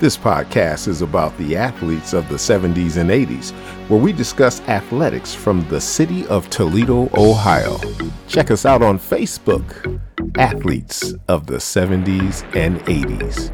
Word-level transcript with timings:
This 0.00 0.16
podcast 0.18 0.88
is 0.88 1.02
about 1.02 1.36
the 1.38 1.56
athletes 1.56 2.14
of 2.14 2.28
the 2.28 2.34
70s 2.34 2.96
and 2.96 3.10
80s, 3.10 3.52
where 3.88 4.00
we 4.00 4.12
discuss 4.12 4.60
athletics 4.62 5.32
from 5.32 5.66
the 5.68 5.80
city 5.80 6.26
of 6.26 6.50
Toledo, 6.50 7.08
Ohio. 7.14 7.78
Check 8.26 8.50
us 8.50 8.66
out 8.66 8.82
on 8.82 8.98
Facebook, 8.98 10.00
Athletes 10.36 11.14
of 11.28 11.46
the 11.46 11.58
70s 11.58 12.42
and 12.56 12.80
80s. 12.80 13.52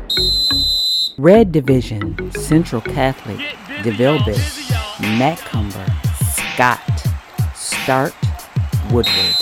Red 1.18 1.52
Division, 1.52 2.32
Central 2.32 2.80
Catholic, 2.80 3.38
DeVilbiss, 3.84 4.70
Cumber, 5.44 5.86
Scott, 6.24 6.80
Start, 7.54 8.14
Woodward. 8.90 9.34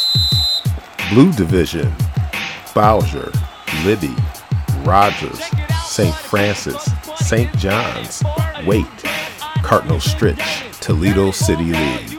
Blue 1.10 1.32
Division, 1.32 1.94
Bowser, 2.74 3.30
Libby, 3.84 4.14
Rogers, 4.82 5.40
St. 5.98 6.14
Francis, 6.14 6.88
St. 7.16 7.52
John's, 7.58 8.22
Waite, 8.64 8.86
Cardinal 9.64 9.98
Stritch, 9.98 10.78
Toledo 10.78 11.32
City 11.32 11.72
League. 11.72 12.16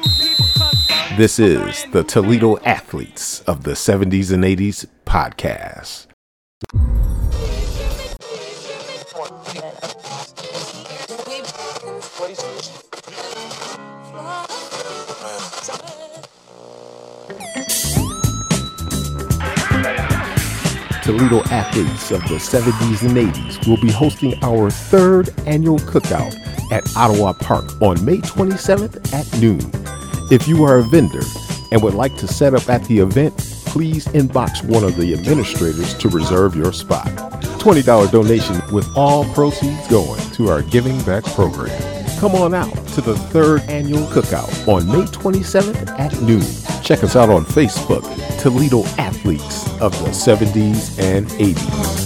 This 1.16 1.40
is 1.40 1.86
the 1.94 2.04
Toledo 2.04 2.58
Athletes 2.66 3.40
of 3.44 3.64
the 3.64 3.72
70s 3.72 4.34
and 4.34 4.44
80s 4.44 4.86
podcast. 5.06 6.09
Toledo 21.10 21.42
athletes 21.46 22.12
of 22.12 22.22
the 22.28 22.36
70s 22.36 23.02
and 23.02 23.18
80s 23.18 23.68
will 23.68 23.82
be 23.82 23.92
hosting 23.92 24.36
our 24.44 24.70
third 24.70 25.34
annual 25.48 25.80
cookout 25.80 26.36
at 26.72 26.88
Ottawa 26.96 27.34
Park 27.34 27.82
on 27.82 28.06
May 28.06 28.18
27th 28.18 29.12
at 29.12 29.42
noon. 29.42 29.60
If 30.32 30.48
you 30.48 30.64
are 30.66 30.78
a 30.78 30.84
vendor 30.84 31.24
and 31.72 31.82
would 31.82 31.96
like 31.96 32.16
to 32.18 32.28
set 32.28 32.54
up 32.54 32.70
at 32.70 32.84
the 32.84 33.00
event, 33.00 33.36
please 33.66 34.06
inbox 34.10 34.64
one 34.64 34.84
of 34.84 34.98
the 34.98 35.16
administrators 35.16 35.96
to 35.96 36.10
reserve 36.10 36.56
your 36.56 36.72
spot. 36.72 37.08
$20 37.58 38.12
donation 38.12 38.62
with 38.72 38.88
all 38.96 39.26
proceeds 39.34 39.88
going 39.88 40.22
to 40.34 40.50
our 40.50 40.62
Giving 40.62 41.02
Back 41.06 41.24
program. 41.24 41.82
Come 42.20 42.36
on 42.36 42.54
out 42.54 42.78
to 42.96 43.02
the 43.02 43.16
third 43.16 43.62
annual 43.64 44.06
cookout 44.08 44.68
on 44.68 44.88
May 44.88 45.06
27th 45.06 45.88
at 46.00 46.20
noon. 46.22 46.44
Check 46.84 47.04
us 47.04 47.16
out 47.16 47.30
on 47.30 47.46
Facebook, 47.46 48.04
Toledo 48.40 48.84
Athletes 48.98 49.68
of 49.82 49.92
the 50.00 50.10
70s 50.10 51.00
and 51.00 51.28
80s. 51.28 52.00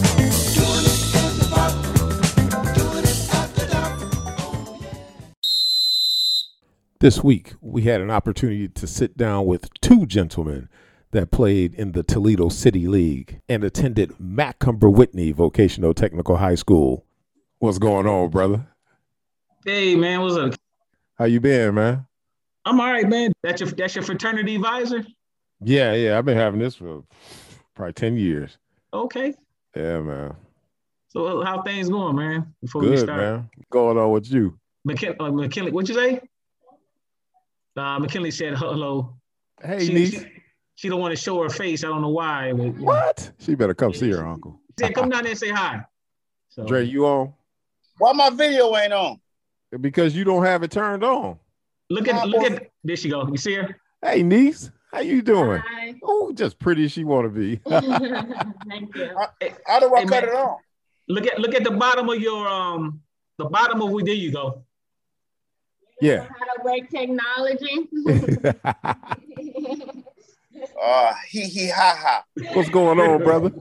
This 6.99 7.23
week, 7.23 7.53
we 7.59 7.81
had 7.81 7.99
an 7.99 8.09
opportunity 8.09 8.69
to 8.69 8.87
sit 8.87 9.17
down 9.17 9.45
with 9.45 9.69
two 9.81 10.05
gentlemen 10.05 10.69
that 11.11 11.31
played 11.31 11.73
in 11.73 11.91
the 11.91 12.03
Toledo 12.03 12.49
City 12.49 12.87
League 12.87 13.41
and 13.49 13.63
attended 13.63 14.13
Macomber 14.19 14.89
Whitney 14.89 15.31
Vocational 15.31 15.93
Technical 15.93 16.37
High 16.37 16.55
School. 16.55 17.05
What's 17.59 17.77
going 17.77 18.07
on, 18.07 18.29
brother? 18.29 18.67
Hey 19.65 19.95
man, 19.95 20.21
what's 20.21 20.35
up? 20.35 20.53
How 21.23 21.27
you 21.27 21.39
been, 21.39 21.75
man? 21.75 22.05
I'm 22.65 22.81
all 22.81 22.91
right, 22.91 23.07
man. 23.07 23.31
That's 23.43 23.61
your 23.61 23.69
that's 23.69 23.95
your 23.95 24.03
fraternity 24.03 24.55
advisor? 24.55 25.05
Yeah, 25.63 25.93
yeah. 25.93 26.17
I've 26.17 26.25
been 26.25 26.35
having 26.35 26.59
this 26.59 26.75
for 26.75 27.05
probably 27.75 27.93
10 27.93 28.17
years. 28.17 28.57
Okay. 28.93 29.33
Yeah, 29.73 30.01
man. 30.01 30.35
So 31.07 31.41
how 31.41 31.61
things 31.61 31.87
going, 31.87 32.17
man? 32.17 32.53
Before 32.61 32.81
we 32.81 32.97
start. 32.97 33.21
man. 33.21 33.49
What's 33.55 33.69
going 33.71 33.97
on 33.97 34.11
with 34.11 34.29
you? 34.29 34.59
McKin- 34.85 35.15
uh, 35.17 35.31
McKinley, 35.31 35.71
what'd 35.71 35.87
you 35.87 35.95
say? 35.95 36.19
Uh, 37.77 37.99
McKinley 37.99 38.29
said 38.31 38.57
hello. 38.57 39.15
Hey, 39.63 39.85
She, 39.85 39.93
niece. 39.93 40.11
she, 40.11 40.27
she 40.75 40.89
don't 40.89 40.99
want 40.99 41.15
to 41.15 41.21
show 41.21 41.41
her 41.41 41.49
face. 41.49 41.85
I 41.85 41.87
don't 41.87 42.01
know 42.01 42.09
why. 42.09 42.51
But, 42.51 42.63
you 42.63 42.71
know. 42.73 42.83
What? 42.83 43.31
She 43.39 43.55
better 43.55 43.73
come 43.73 43.93
see 43.93 44.11
her 44.11 44.27
uncle. 44.27 44.59
She 44.77 44.87
said, 44.87 44.93
come 44.93 45.07
down 45.07 45.23
there 45.23 45.31
and 45.31 45.39
say 45.39 45.51
hi. 45.51 45.85
So, 46.49 46.65
Dre, 46.65 46.83
you 46.83 47.05
on? 47.05 47.31
Why 47.97 48.11
my 48.11 48.29
video 48.29 48.75
ain't 48.75 48.91
on? 48.91 49.21
Because 49.81 50.15
you 50.15 50.23
don't 50.23 50.43
have 50.45 50.63
it 50.63 50.71
turned 50.71 51.03
on. 51.03 51.37
look 51.89 52.07
at 52.07 52.27
look 52.27 52.43
at 52.43 52.69
there 52.83 52.95
she 52.95 53.09
go. 53.09 53.27
You 53.27 53.37
see 53.37 53.53
her? 53.55 53.75
Hey, 54.01 54.21
niece. 54.23 54.71
How 54.91 54.99
you 54.99 55.21
doing? 55.21 55.61
Oh, 56.03 56.31
just 56.33 56.59
pretty 56.59 56.85
as 56.85 56.91
she 56.91 57.03
want 57.03 57.25
to 57.25 57.29
be. 57.29 57.55
Thank 58.69 58.95
you. 58.95 59.09
How 59.65 59.79
do 59.79 59.95
I 59.95 60.01
Hey, 60.01 60.05
cut 60.05 60.09
man. 60.09 60.23
it 60.25 60.29
on? 60.35 60.57
Look 61.07 61.25
at 61.27 61.39
look 61.39 61.55
at 61.55 61.63
the 61.63 61.71
bottom 61.71 62.07
of 62.09 62.19
your 62.19 62.47
um 62.47 63.01
the 63.37 63.45
bottom 63.45 63.81
of 63.81 63.89
where 63.89 64.03
there 64.05 64.13
you 64.13 64.31
go. 64.31 64.63
yeah. 66.01 66.27
How 66.27 66.27
to 66.27 66.63
work 66.63 66.89
technology. 66.89 67.89
Uh, 70.81 71.13
he 71.29 71.41
he 71.45 71.69
ha 71.69 71.95
ha. 71.99 72.23
What's 72.53 72.69
going 72.69 72.99
on, 72.99 73.23
brother? 73.23 73.51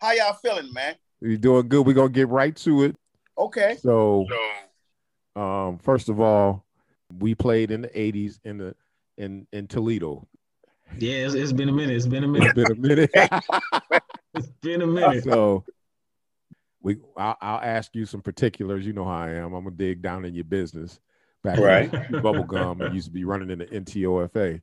How 0.00 0.12
y'all 0.12 0.32
feeling, 0.34 0.72
man? 0.72 0.94
You 1.20 1.36
doing 1.38 1.68
good? 1.68 1.86
We're 1.86 1.92
gonna 1.92 2.08
get 2.08 2.28
right 2.28 2.56
to 2.56 2.84
it. 2.84 2.96
Okay. 3.38 3.76
So, 3.80 4.26
um, 5.36 5.78
first 5.78 6.08
of 6.08 6.20
all, 6.20 6.64
we 7.18 7.34
played 7.34 7.70
in 7.70 7.82
the 7.82 7.88
'80s 7.88 8.40
in 8.44 8.58
the 8.58 8.74
in 9.18 9.46
in 9.52 9.66
Toledo. 9.66 10.26
Yeah, 10.98 11.24
it's, 11.26 11.34
it's 11.34 11.52
been 11.52 11.68
a 11.68 11.72
minute. 11.72 11.96
It's 11.96 12.06
been 12.06 12.24
a 12.24 12.32
It's 12.32 12.54
minute. 12.54 12.54
been 12.54 12.70
a 12.72 12.74
minute. 12.74 13.10
It's 14.34 14.48
been 14.62 14.80
a 14.80 14.86
minute. 14.86 15.24
so, 15.24 15.62
we 16.80 16.96
I'll, 17.18 17.36
I'll 17.42 17.60
ask 17.60 17.94
you 17.94 18.06
some 18.06 18.22
particulars. 18.22 18.86
You 18.86 18.94
know 18.94 19.04
how 19.04 19.18
I 19.18 19.30
am. 19.32 19.52
I'm 19.52 19.64
gonna 19.64 19.76
dig 19.76 20.00
down 20.00 20.24
in 20.24 20.34
your 20.34 20.44
business. 20.44 21.00
Back 21.44 21.58
Right. 21.58 21.92
when 21.92 22.02
Bubblegum 22.22 22.80
and 22.84 22.94
used 22.94 23.08
to 23.08 23.12
be 23.12 23.24
running 23.24 23.50
in 23.50 23.58
the 23.58 23.66
NTOFA. 23.66 24.62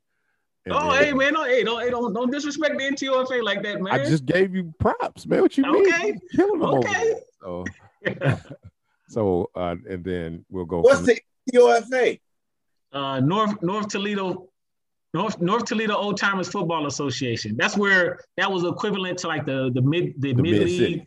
And 0.66 0.74
Oh, 0.74 0.92
then- 0.92 1.04
hey 1.04 1.12
man, 1.12 1.34
don't, 1.34 1.46
hey, 1.48 1.62
don't, 1.62 1.80
hey, 1.82 1.90
don't, 1.90 2.12
don't 2.12 2.30
disrespect 2.32 2.78
the 2.78 2.84
NTOFA 2.84 3.42
like 3.44 3.62
that, 3.62 3.80
man. 3.80 3.92
I 3.94 3.98
just 4.04 4.26
gave 4.26 4.54
you 4.56 4.74
props, 4.80 5.24
man. 5.26 5.42
What 5.42 5.56
you 5.56 5.62
mean? 5.64 5.86
Okay. 5.94 6.06
You 6.08 6.20
Killing 6.34 6.58
them 6.60 6.68
over 6.68 6.78
Okay. 6.88 7.14
there. 7.14 7.20
So, 7.40 7.64
so 9.10 9.50
uh, 9.54 9.76
and 9.88 10.04
then 10.04 10.44
we'll 10.50 10.64
go. 10.64 10.80
What's 10.80 10.98
from- 10.98 11.06
the 11.06 11.20
UFA? 11.52 12.18
uh, 12.92 13.20
North 13.20 13.62
North 13.62 13.88
Toledo, 13.88 14.48
North 15.14 15.40
North 15.40 15.64
Toledo 15.64 15.94
Old 15.96 16.16
Timers 16.18 16.48
Football 16.48 16.86
Association. 16.86 17.56
That's 17.56 17.76
where 17.76 18.20
that 18.36 18.50
was 18.50 18.64
equivalent 18.64 19.18
to 19.20 19.28
like 19.28 19.44
the 19.46 19.70
the 19.74 19.82
mid 19.82 20.14
the, 20.20 20.32
The 20.34 20.42
mid 20.42 20.62
league. 20.62 21.06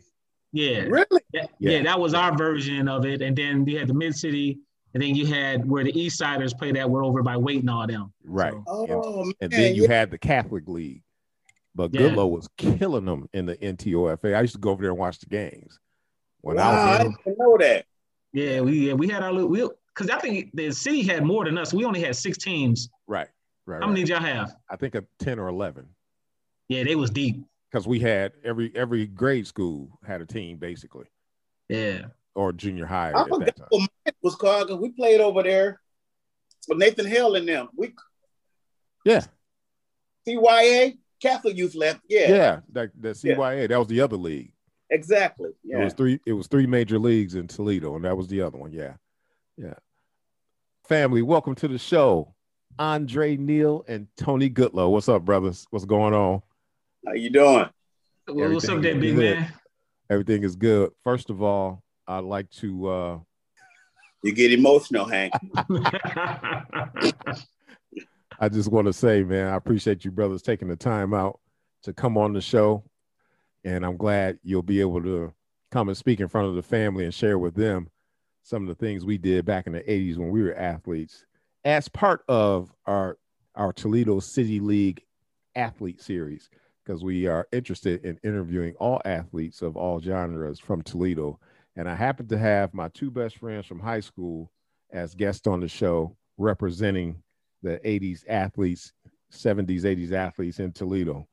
Yeah. 0.52 0.82
Really? 0.82 1.06
That- 1.32 1.50
Yeah. 1.58 1.70
yeah, 1.72 1.82
that 1.84 1.98
was 1.98 2.14
our 2.14 2.36
version 2.36 2.88
of 2.88 3.04
it. 3.06 3.20
And 3.22 3.34
then 3.36 3.66
you 3.66 3.78
had 3.78 3.88
the 3.88 3.94
mid 3.94 4.14
city, 4.14 4.58
and 4.94 5.02
then 5.02 5.14
you 5.16 5.26
had 5.26 5.68
where 5.68 5.82
the 5.84 5.98
East 5.98 6.16
Siders 6.18 6.54
played 6.54 6.76
that 6.76 6.88
We're 6.88 7.04
over 7.04 7.22
by 7.22 7.36
Waite 7.36 7.60
and 7.60 7.70
all 7.70 7.86
them. 7.86 8.12
right? 8.24 8.52
So, 8.66 8.82
and, 8.84 8.92
Oh 9.04 9.24
man. 9.24 9.32
and 9.40 9.50
then 9.52 9.74
you 9.74 9.82
yeah. 9.82 9.92
had 9.92 10.10
the 10.12 10.18
Catholic 10.18 10.68
League, 10.68 11.02
but 11.74 11.92
Yeah. 11.92 12.02
Goodloe 12.02 12.30
was 12.30 12.48
killing 12.56 13.04
them 13.06 13.28
in 13.32 13.46
the 13.46 13.56
NTOFA. 13.56 14.36
I 14.36 14.40
used 14.42 14.54
to 14.54 14.60
go 14.60 14.70
over 14.70 14.82
there 14.82 14.90
and 14.92 14.98
watch 14.98 15.18
the 15.18 15.26
games 15.26 15.78
when 16.40 16.56
wow, 16.56 16.70
I 16.70 16.74
I 16.74 16.96
was 16.98 17.06
in. 17.06 17.16
didn't 17.24 17.38
know 17.38 17.56
that. 17.58 17.86
Yeah, 18.34 18.60
we 18.60 18.88
yeah, 18.88 18.92
we 18.94 19.08
had 19.08 19.22
our 19.22 19.32
little 19.32 19.48
we 19.48 19.66
because 19.94 20.10
I 20.10 20.18
think 20.18 20.50
the 20.54 20.72
city 20.72 21.02
had 21.02 21.22
more 21.22 21.44
than 21.44 21.56
us. 21.56 21.72
We 21.72 21.84
only 21.84 22.02
had 22.02 22.16
six 22.16 22.36
teams. 22.36 22.90
Right, 23.06 23.28
right. 23.64 23.80
How 23.80 23.86
many 23.86 24.00
right. 24.00 24.06
did 24.06 24.12
y'all 24.12 24.20
have? 24.22 24.56
I 24.68 24.76
think 24.76 24.96
a 24.96 25.04
ten 25.20 25.38
or 25.38 25.46
eleven 25.48 25.86
Yeah, 26.68 26.82
they 26.82 26.96
was 26.96 27.10
deep. 27.10 27.36
because 27.70 27.86
we 27.86 28.00
had 28.00 28.32
every 28.42 28.72
every 28.74 29.06
grade 29.06 29.46
school 29.46 29.88
had 30.04 30.20
a 30.20 30.26
team 30.26 30.58
basically, 30.58 31.06
Yeah. 31.68 32.06
or 32.34 32.52
junior 32.52 32.86
high 32.86 33.12
I 33.12 33.20
at 33.20 33.26
that 33.26 33.28
forgot 33.28 33.56
time. 33.56 33.66
what 33.70 33.78
mine 33.80 34.14
was 34.22 34.34
called 34.34 34.66
'cause 34.68 34.80
we 34.80 34.90
played 34.90 35.20
over 35.20 35.44
there 35.44 35.80
with 36.66 36.78
Nathan 36.78 37.06
Hale 37.06 37.36
and 37.36 37.46
them. 37.48 37.68
We 37.76 37.94
Yeah, 39.04 39.24
CYA 40.26 40.98
Catholic 41.22 41.56
Youth 41.56 41.76
left. 41.76 42.00
Yeah, 42.08 42.28
yeah. 42.30 42.60
That 42.72 42.90
the 43.00 43.08
Yeah. 43.22 43.36
CYA 43.36 43.68
that 43.68 43.78
was 43.78 43.86
the 43.86 44.00
other 44.00 44.16
league. 44.16 44.53
Exactly. 44.94 45.50
It 45.68 45.76
was 45.76 45.92
three. 45.92 46.20
It 46.24 46.34
was 46.34 46.46
three 46.46 46.68
major 46.68 47.00
leagues 47.00 47.34
in 47.34 47.48
Toledo, 47.48 47.96
and 47.96 48.04
that 48.04 48.16
was 48.16 48.28
the 48.28 48.42
other 48.42 48.56
one. 48.56 48.72
Yeah, 48.72 48.92
yeah. 49.56 49.74
Family, 50.88 51.20
welcome 51.20 51.56
to 51.56 51.66
the 51.66 51.78
show. 51.78 52.32
Andre 52.78 53.36
Neal 53.36 53.84
and 53.88 54.06
Tony 54.16 54.48
Goodloe. 54.48 54.88
What's 54.90 55.08
up, 55.08 55.24
brothers? 55.24 55.66
What's 55.70 55.84
going 55.84 56.14
on? 56.14 56.42
How 57.04 57.14
you 57.14 57.28
doing? 57.28 57.68
Well, 58.28 58.52
what's 58.52 58.68
up, 58.68 58.76
Everything 58.76 59.00
big 59.00 59.16
man? 59.16 59.52
Everything 60.08 60.44
is 60.44 60.54
good. 60.54 60.92
First 61.02 61.28
of 61.28 61.42
all, 61.42 61.82
I'd 62.06 62.22
like 62.22 62.48
to. 62.60 62.88
uh 62.88 63.18
You 64.22 64.32
get 64.32 64.52
emotional, 64.52 65.06
Hank. 65.06 65.32
I 68.38 68.48
just 68.48 68.70
want 68.70 68.86
to 68.86 68.92
say, 68.92 69.24
man, 69.24 69.48
I 69.48 69.56
appreciate 69.56 70.04
you 70.04 70.12
brothers 70.12 70.42
taking 70.42 70.68
the 70.68 70.76
time 70.76 71.14
out 71.14 71.40
to 71.82 71.92
come 71.92 72.16
on 72.16 72.32
the 72.32 72.40
show, 72.40 72.84
and 73.64 73.84
I'm 73.84 73.96
glad 73.96 74.38
you'll 74.42 74.62
be 74.62 74.80
able 74.80 75.02
to 75.02 75.32
come 75.70 75.88
and 75.88 75.96
speak 75.96 76.20
in 76.20 76.28
front 76.28 76.48
of 76.48 76.54
the 76.54 76.62
family 76.62 77.04
and 77.04 77.14
share 77.14 77.38
with 77.38 77.54
them 77.54 77.90
some 78.42 78.62
of 78.62 78.68
the 78.68 78.74
things 78.74 79.04
we 79.04 79.18
did 79.18 79.44
back 79.44 79.66
in 79.66 79.72
the 79.72 79.80
80s 79.80 80.16
when 80.18 80.30
we 80.30 80.42
were 80.42 80.54
athletes 80.54 81.24
as 81.64 81.88
part 81.88 82.24
of 82.28 82.72
our 82.86 83.18
our 83.54 83.72
Toledo 83.72 84.20
City 84.20 84.60
League 84.60 85.02
athlete 85.56 86.02
series 86.02 86.50
because 86.84 87.02
we 87.02 87.26
are 87.26 87.48
interested 87.52 88.04
in 88.04 88.18
interviewing 88.24 88.74
all 88.80 89.00
athletes 89.04 89.62
of 89.62 89.76
all 89.76 90.00
genres 90.00 90.58
from 90.58 90.82
Toledo 90.82 91.38
And 91.76 91.88
I 91.88 91.94
happen 91.94 92.28
to 92.28 92.38
have 92.38 92.74
my 92.74 92.88
two 92.88 93.10
best 93.10 93.38
friends 93.38 93.66
from 93.66 93.80
high 93.80 94.00
school 94.00 94.52
as 94.92 95.14
guests 95.14 95.46
on 95.46 95.60
the 95.60 95.68
show 95.68 96.16
representing 96.36 97.22
the 97.62 97.80
80s 97.84 98.24
athletes, 98.28 98.92
70s, 99.32 99.82
80s 99.82 100.12
athletes 100.12 100.60
in 100.60 100.72
Toledo. 100.72 101.26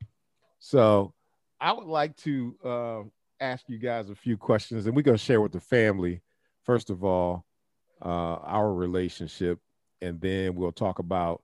So 0.60 1.13
I 1.62 1.72
would 1.74 1.86
like 1.86 2.18
to 2.18 2.56
uh, 2.66 3.02
ask 3.40 3.69
you 3.69 3.78
guys 3.78 4.10
a 4.10 4.16
few 4.16 4.36
questions 4.36 4.88
and 4.88 4.96
we're 4.96 5.04
going 5.04 5.18
to 5.18 5.24
share 5.24 5.40
with 5.40 5.52
the 5.52 5.60
family, 5.60 6.22
first 6.63 6.90
of 6.90 7.04
all, 7.04 7.46
uh, 8.04 8.08
our 8.08 8.74
relationship, 8.74 9.60
and 10.02 10.19
then 10.19 10.56
we'll 10.56 10.72
talk 10.72 10.98
about 10.98 11.44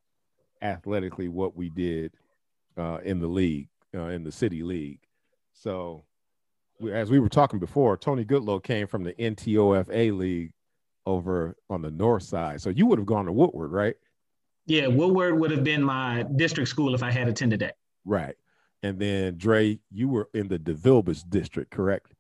athletically 0.64 1.28
what 1.28 1.56
we 1.56 1.69
did 1.69 2.14
uh, 2.78 2.98
in 3.04 3.19
the 3.19 3.28
league, 3.28 3.69
uh, 3.96 4.08
in 4.08 4.24
the 4.24 4.31
city 4.31 4.64
league. 4.64 5.02
So, 5.54 6.04
we, 6.80 6.92
as 6.92 7.12
we 7.12 7.19
were 7.19 7.30
talking 7.30 7.60
before, 7.60 7.96
Tony 7.96 8.25
Goodloe 8.25 8.64
came 8.64 8.88
from 8.88 9.04
the 9.04 9.14
NTOFA 9.14 10.18
league 10.18 10.52
over 11.06 11.56
on 11.69 11.84
the 11.84 11.92
north 11.92 12.24
side. 12.24 12.60
So 12.60 12.72
you 12.72 12.88
would 12.88 12.98
have 12.98 13.06
gone 13.06 13.25
to 13.25 13.31
Woodward, 13.31 13.72
right? 13.72 13.96
Yeah, 14.66 14.88
Woodward 14.88 15.40
would 15.40 15.52
have 15.52 15.64
been 15.64 15.84
my 15.84 16.25
district 16.36 16.69
school 16.69 16.96
if 16.96 17.04
I 17.04 17.12
had 17.12 17.28
attended 17.28 17.60
that. 17.62 17.78
Right. 18.04 18.36
And 18.83 19.00
then 19.00 19.38
Dre, 19.38 19.79
you 19.91 20.09
were 20.09 20.29
in 20.33 20.47
the 20.47 20.59
DeVilbiss 20.59 21.27
district, 21.29 21.71
correct? 21.71 22.13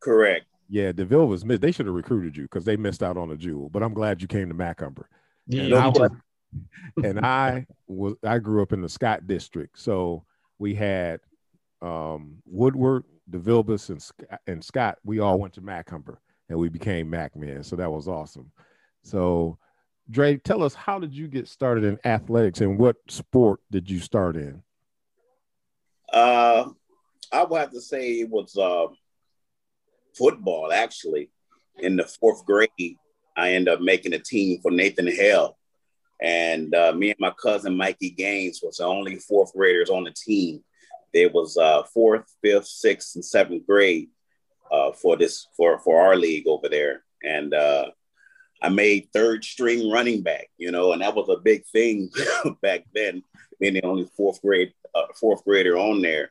Correct. 0.00 0.46
Yeah, 0.68 0.92
DeVilbiss 0.92 1.44
missed. 1.44 1.62
They 1.62 1.72
should 1.72 1.86
have 1.86 1.94
recruited 1.94 2.36
you 2.36 2.44
because 2.44 2.64
they 2.64 2.76
missed 2.76 3.02
out 3.02 3.16
on 3.16 3.30
a 3.30 3.36
jewel. 3.36 3.68
But 3.68 3.82
I'm 3.82 3.94
glad 3.94 4.22
you 4.22 4.28
came 4.28 4.48
to 4.48 4.54
Macomber. 4.54 5.08
Yeah, 5.46 5.62
and 5.62 5.74
I 5.74 5.88
was, 5.88 6.10
and 7.04 7.20
I 7.20 7.66
was 7.86 8.14
I 8.24 8.38
grew 8.38 8.62
up 8.62 8.72
in 8.72 8.82
the 8.82 8.88
Scott 8.88 9.26
district, 9.26 9.78
so 9.78 10.24
we 10.58 10.74
had 10.74 11.20
um, 11.82 12.38
Woodward, 12.46 13.04
DeVilbiss, 13.30 13.90
and 13.90 14.02
Sc- 14.02 14.24
and 14.46 14.64
Scott. 14.64 14.98
We 15.04 15.20
all 15.20 15.38
went 15.38 15.54
to 15.54 15.60
Macomber, 15.60 16.20
and 16.48 16.58
we 16.58 16.68
became 16.68 17.10
Mac 17.10 17.36
men. 17.36 17.62
So 17.62 17.76
that 17.76 17.90
was 17.90 18.08
awesome. 18.08 18.50
So, 19.02 19.58
Dre, 20.10 20.36
tell 20.36 20.62
us 20.62 20.74
how 20.74 20.98
did 20.98 21.14
you 21.14 21.28
get 21.28 21.46
started 21.46 21.84
in 21.84 21.98
athletics, 22.04 22.60
and 22.60 22.78
what 22.78 22.96
sport 23.08 23.60
did 23.70 23.88
you 23.88 24.00
start 24.00 24.36
in? 24.36 24.62
Uh, 26.16 26.70
I 27.30 27.44
would 27.44 27.60
have 27.60 27.72
to 27.72 27.80
say 27.80 28.20
it 28.20 28.30
was 28.30 28.56
uh, 28.56 28.86
football, 30.16 30.72
actually. 30.72 31.30
In 31.78 31.96
the 31.96 32.04
fourth 32.04 32.46
grade, 32.46 32.96
I 33.36 33.52
ended 33.52 33.74
up 33.74 33.82
making 33.82 34.14
a 34.14 34.18
team 34.18 34.60
for 34.62 34.70
Nathan 34.70 35.08
Hale. 35.08 35.58
And 36.22 36.74
uh, 36.74 36.94
me 36.94 37.10
and 37.10 37.20
my 37.20 37.32
cousin 37.32 37.76
Mikey 37.76 38.10
Gaines 38.10 38.60
was 38.62 38.78
the 38.78 38.84
only 38.84 39.16
fourth 39.16 39.52
graders 39.52 39.90
on 39.90 40.04
the 40.04 40.12
team. 40.12 40.64
There 41.12 41.28
was 41.28 41.58
uh, 41.58 41.82
fourth, 41.92 42.24
fifth, 42.42 42.66
sixth, 42.66 43.14
and 43.16 43.24
seventh 43.24 43.66
grade 43.66 44.08
uh, 44.72 44.92
for 44.92 45.18
this 45.18 45.46
for 45.54 45.78
for 45.80 46.00
our 46.00 46.16
league 46.16 46.46
over 46.46 46.70
there. 46.70 47.04
And 47.22 47.52
uh, 47.52 47.90
I 48.62 48.68
made 48.70 49.08
third 49.12 49.44
string 49.44 49.90
running 49.90 50.22
back, 50.22 50.48
you 50.58 50.70
know, 50.70 50.92
and 50.92 51.02
that 51.02 51.14
was 51.14 51.28
a 51.28 51.36
big 51.36 51.64
thing 51.66 52.10
back 52.62 52.84
then, 52.94 53.22
being 53.60 53.74
the 53.74 53.82
only 53.84 54.08
fourth 54.16 54.40
grade 54.42 54.72
uh, 54.94 55.06
fourth 55.20 55.44
grader 55.44 55.76
on 55.76 56.00
there, 56.02 56.30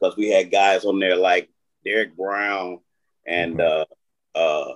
because 0.00 0.16
we 0.16 0.28
had 0.28 0.50
guys 0.50 0.84
on 0.84 0.98
there 1.00 1.16
like 1.16 1.48
Derek 1.84 2.14
Brown 2.16 2.78
and 3.26 3.60
uh, 3.60 3.84
uh, 4.34 4.74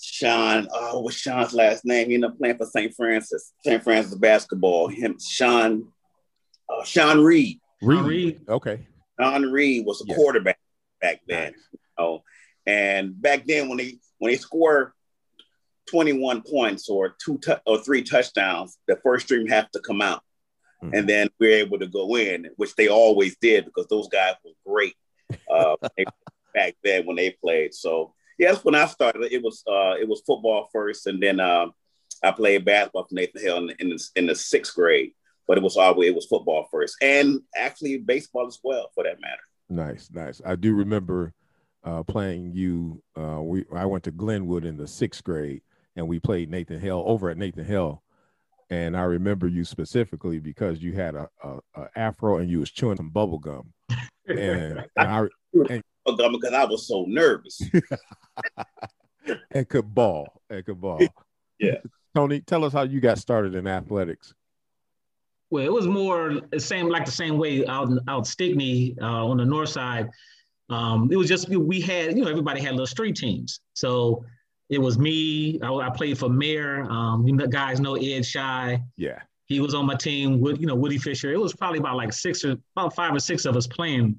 Sean. 0.00 0.68
Oh, 0.72 1.00
what's 1.00 1.16
Sean's 1.16 1.54
last 1.54 1.84
name? 1.84 2.08
He 2.08 2.14
ended 2.14 2.30
up 2.30 2.38
playing 2.38 2.56
for 2.56 2.66
St. 2.66 2.94
Francis, 2.94 3.52
St. 3.64 3.82
Francis 3.82 4.14
basketball. 4.16 4.88
Him, 4.88 5.18
Sean, 5.20 5.88
uh, 6.68 6.84
Sean 6.84 7.20
Reed. 7.22 7.60
Sean 7.82 8.04
Reed. 8.04 8.40
Okay. 8.48 8.86
Sean 9.20 9.42
Reed 9.52 9.86
was 9.86 10.00
a 10.02 10.04
Yes. 10.06 10.16
quarterback 10.16 10.58
back 11.00 11.20
then. 11.28 11.52
Nice. 11.52 11.60
you 11.72 11.78
know. 11.98 12.22
and 12.66 13.20
back 13.20 13.46
then 13.46 13.68
when 13.68 13.78
they 13.78 13.98
when 14.18 14.32
they 14.32 14.38
score 14.38 14.94
21 15.90 16.42
points 16.42 16.88
or 16.88 17.16
two 17.24 17.40
or 17.66 17.82
three 17.82 18.02
touchdowns, 18.02 18.78
the 18.86 18.96
first 19.02 19.26
string 19.26 19.46
have 19.48 19.70
to 19.72 19.80
come 19.80 20.00
out. 20.00 20.22
Mhm. 20.82 20.98
And 20.98 21.08
then 21.08 21.28
we're 21.38 21.58
able 21.58 21.78
to 21.78 21.86
go 21.86 22.16
in, 22.16 22.48
which 22.56 22.74
they 22.74 22.88
always 22.88 23.36
did 23.38 23.64
because 23.64 23.86
those 23.88 24.08
guys 24.08 24.34
were 24.44 24.52
great 24.66 24.94
uh, 25.50 25.76
back 26.54 26.74
then 26.82 27.06
when 27.06 27.16
they 27.16 27.30
played. 27.30 27.74
So 27.74 28.14
yeah, 28.38 28.52
that's 28.52 28.64
when 28.64 28.74
I 28.74 28.86
started. 28.86 29.32
It 29.32 29.42
was 29.42 29.62
uh, 29.66 29.94
it 30.00 30.08
was 30.08 30.22
football 30.26 30.68
first, 30.72 31.06
and 31.06 31.22
then 31.22 31.40
um, 31.40 31.72
I 32.22 32.32
played 32.32 32.64
basketball 32.64 33.04
for 33.04 33.14
Nathan 33.14 33.42
Hale 33.42 33.56
in, 33.58 33.70
in, 33.78 33.88
the, 33.90 34.08
in 34.16 34.26
the 34.26 34.34
sixth 34.34 34.74
grade. 34.74 35.12
But 35.46 35.58
it 35.58 35.62
was 35.62 35.76
always 35.76 36.08
it 36.08 36.14
was 36.14 36.26
football 36.26 36.66
first, 36.70 36.96
and 37.02 37.40
actually 37.56 37.98
baseball 37.98 38.46
as 38.46 38.58
well, 38.62 38.90
for 38.94 39.04
that 39.04 39.20
matter. 39.20 39.42
Nice, 39.68 40.08
nice. 40.12 40.40
I 40.44 40.56
do 40.56 40.74
remember 40.74 41.34
uh, 41.84 42.02
playing 42.04 42.52
you. 42.52 43.02
Uh, 43.16 43.42
we 43.42 43.64
I 43.74 43.86
went 43.86 44.04
to 44.04 44.10
Glenwood 44.10 44.64
in 44.64 44.76
the 44.76 44.86
sixth 44.86 45.24
grade, 45.24 45.62
and 45.96 46.08
we 46.08 46.18
played 46.18 46.50
Nathan 46.50 46.80
Hale 46.80 47.02
over 47.06 47.30
at 47.30 47.36
Nathan 47.36 47.64
Hale. 47.64 48.02
And 48.70 48.96
I 48.96 49.02
remember 49.02 49.48
you 49.48 49.64
specifically 49.64 50.38
because 50.38 50.82
you 50.82 50.94
had 50.94 51.14
a, 51.14 51.28
a, 51.42 51.58
a 51.74 51.88
afro 51.94 52.38
and 52.38 52.48
you 52.48 52.60
was 52.60 52.70
chewing 52.70 52.96
some 52.96 53.10
bubble 53.10 53.38
gum. 53.38 53.72
And, 54.26 54.84
and 54.96 55.08
I 55.08 55.28
because 56.06 56.52
I 56.54 56.64
was 56.64 56.86
so 56.88 57.04
nervous. 57.06 57.60
and 59.50 59.68
could 59.68 59.94
ball 59.94 60.40
and 60.48 60.64
could 60.64 60.80
ball. 60.80 61.00
Yeah. 61.58 61.76
Tony, 62.14 62.40
tell 62.40 62.64
us 62.64 62.72
how 62.72 62.82
you 62.82 63.00
got 63.00 63.18
started 63.18 63.54
in 63.54 63.66
athletics. 63.66 64.34
Well, 65.50 65.64
it 65.64 65.72
was 65.72 65.86
more 65.86 66.40
the 66.50 66.60
same, 66.60 66.88
like 66.88 67.04
the 67.04 67.12
same 67.12 67.36
way 67.36 67.66
out 67.66 67.90
out 68.08 68.26
Stickney 68.26 68.96
uh, 69.00 69.26
on 69.26 69.36
the 69.36 69.44
north 69.44 69.68
side. 69.68 70.08
Um, 70.70 71.10
it 71.12 71.16
was 71.16 71.28
just 71.28 71.48
we 71.48 71.80
had, 71.80 72.16
you 72.16 72.24
know, 72.24 72.30
everybody 72.30 72.60
had 72.60 72.70
little 72.70 72.86
street 72.86 73.16
teams. 73.16 73.60
So 73.74 74.24
it 74.72 74.80
was 74.80 74.98
me. 74.98 75.60
I, 75.62 75.70
I 75.70 75.90
played 75.90 76.16
for 76.18 76.30
Mayor. 76.30 76.84
Um, 76.90 77.26
you 77.26 77.34
know, 77.34 77.46
guys 77.46 77.78
know 77.78 77.94
Ed 77.94 78.24
Shy. 78.24 78.82
Yeah. 78.96 79.20
He 79.44 79.60
was 79.60 79.74
on 79.74 79.84
my 79.84 79.94
team 79.94 80.40
with, 80.40 80.58
you 80.60 80.66
know, 80.66 80.74
Woody 80.74 80.96
Fisher. 80.96 81.30
It 81.30 81.38
was 81.38 81.54
probably 81.54 81.78
about 81.78 81.96
like 81.96 82.10
six 82.10 82.42
or 82.42 82.56
about 82.74 82.96
five 82.96 83.14
or 83.14 83.20
six 83.20 83.44
of 83.44 83.54
us 83.54 83.66
playing. 83.66 84.18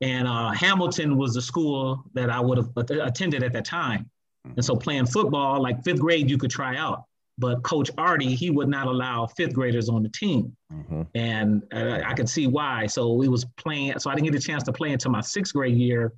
And 0.00 0.26
uh, 0.26 0.50
Hamilton 0.50 1.16
was 1.16 1.34
the 1.34 1.40
school 1.40 2.02
that 2.14 2.30
I 2.30 2.40
would 2.40 2.58
have 2.58 2.70
attended 2.76 3.44
at 3.44 3.52
that 3.52 3.64
time. 3.64 4.10
And 4.56 4.64
so 4.64 4.74
playing 4.74 5.06
football, 5.06 5.62
like 5.62 5.84
fifth 5.84 6.00
grade, 6.00 6.28
you 6.28 6.36
could 6.36 6.50
try 6.50 6.76
out. 6.76 7.04
But 7.38 7.62
Coach 7.62 7.90
Artie, 7.96 8.34
he 8.34 8.50
would 8.50 8.68
not 8.68 8.88
allow 8.88 9.26
fifth 9.26 9.52
graders 9.52 9.88
on 9.88 10.02
the 10.02 10.08
team. 10.08 10.56
Mm-hmm. 10.72 11.02
And 11.14 11.62
uh, 11.72 12.00
I 12.04 12.14
could 12.14 12.28
see 12.28 12.48
why. 12.48 12.86
So 12.86 13.12
we 13.12 13.28
was 13.28 13.44
playing. 13.56 13.98
So 14.00 14.10
I 14.10 14.16
didn't 14.16 14.32
get 14.32 14.34
a 14.34 14.44
chance 14.44 14.64
to 14.64 14.72
play 14.72 14.92
until 14.92 15.12
my 15.12 15.20
sixth 15.20 15.54
grade 15.54 15.76
year. 15.76 16.12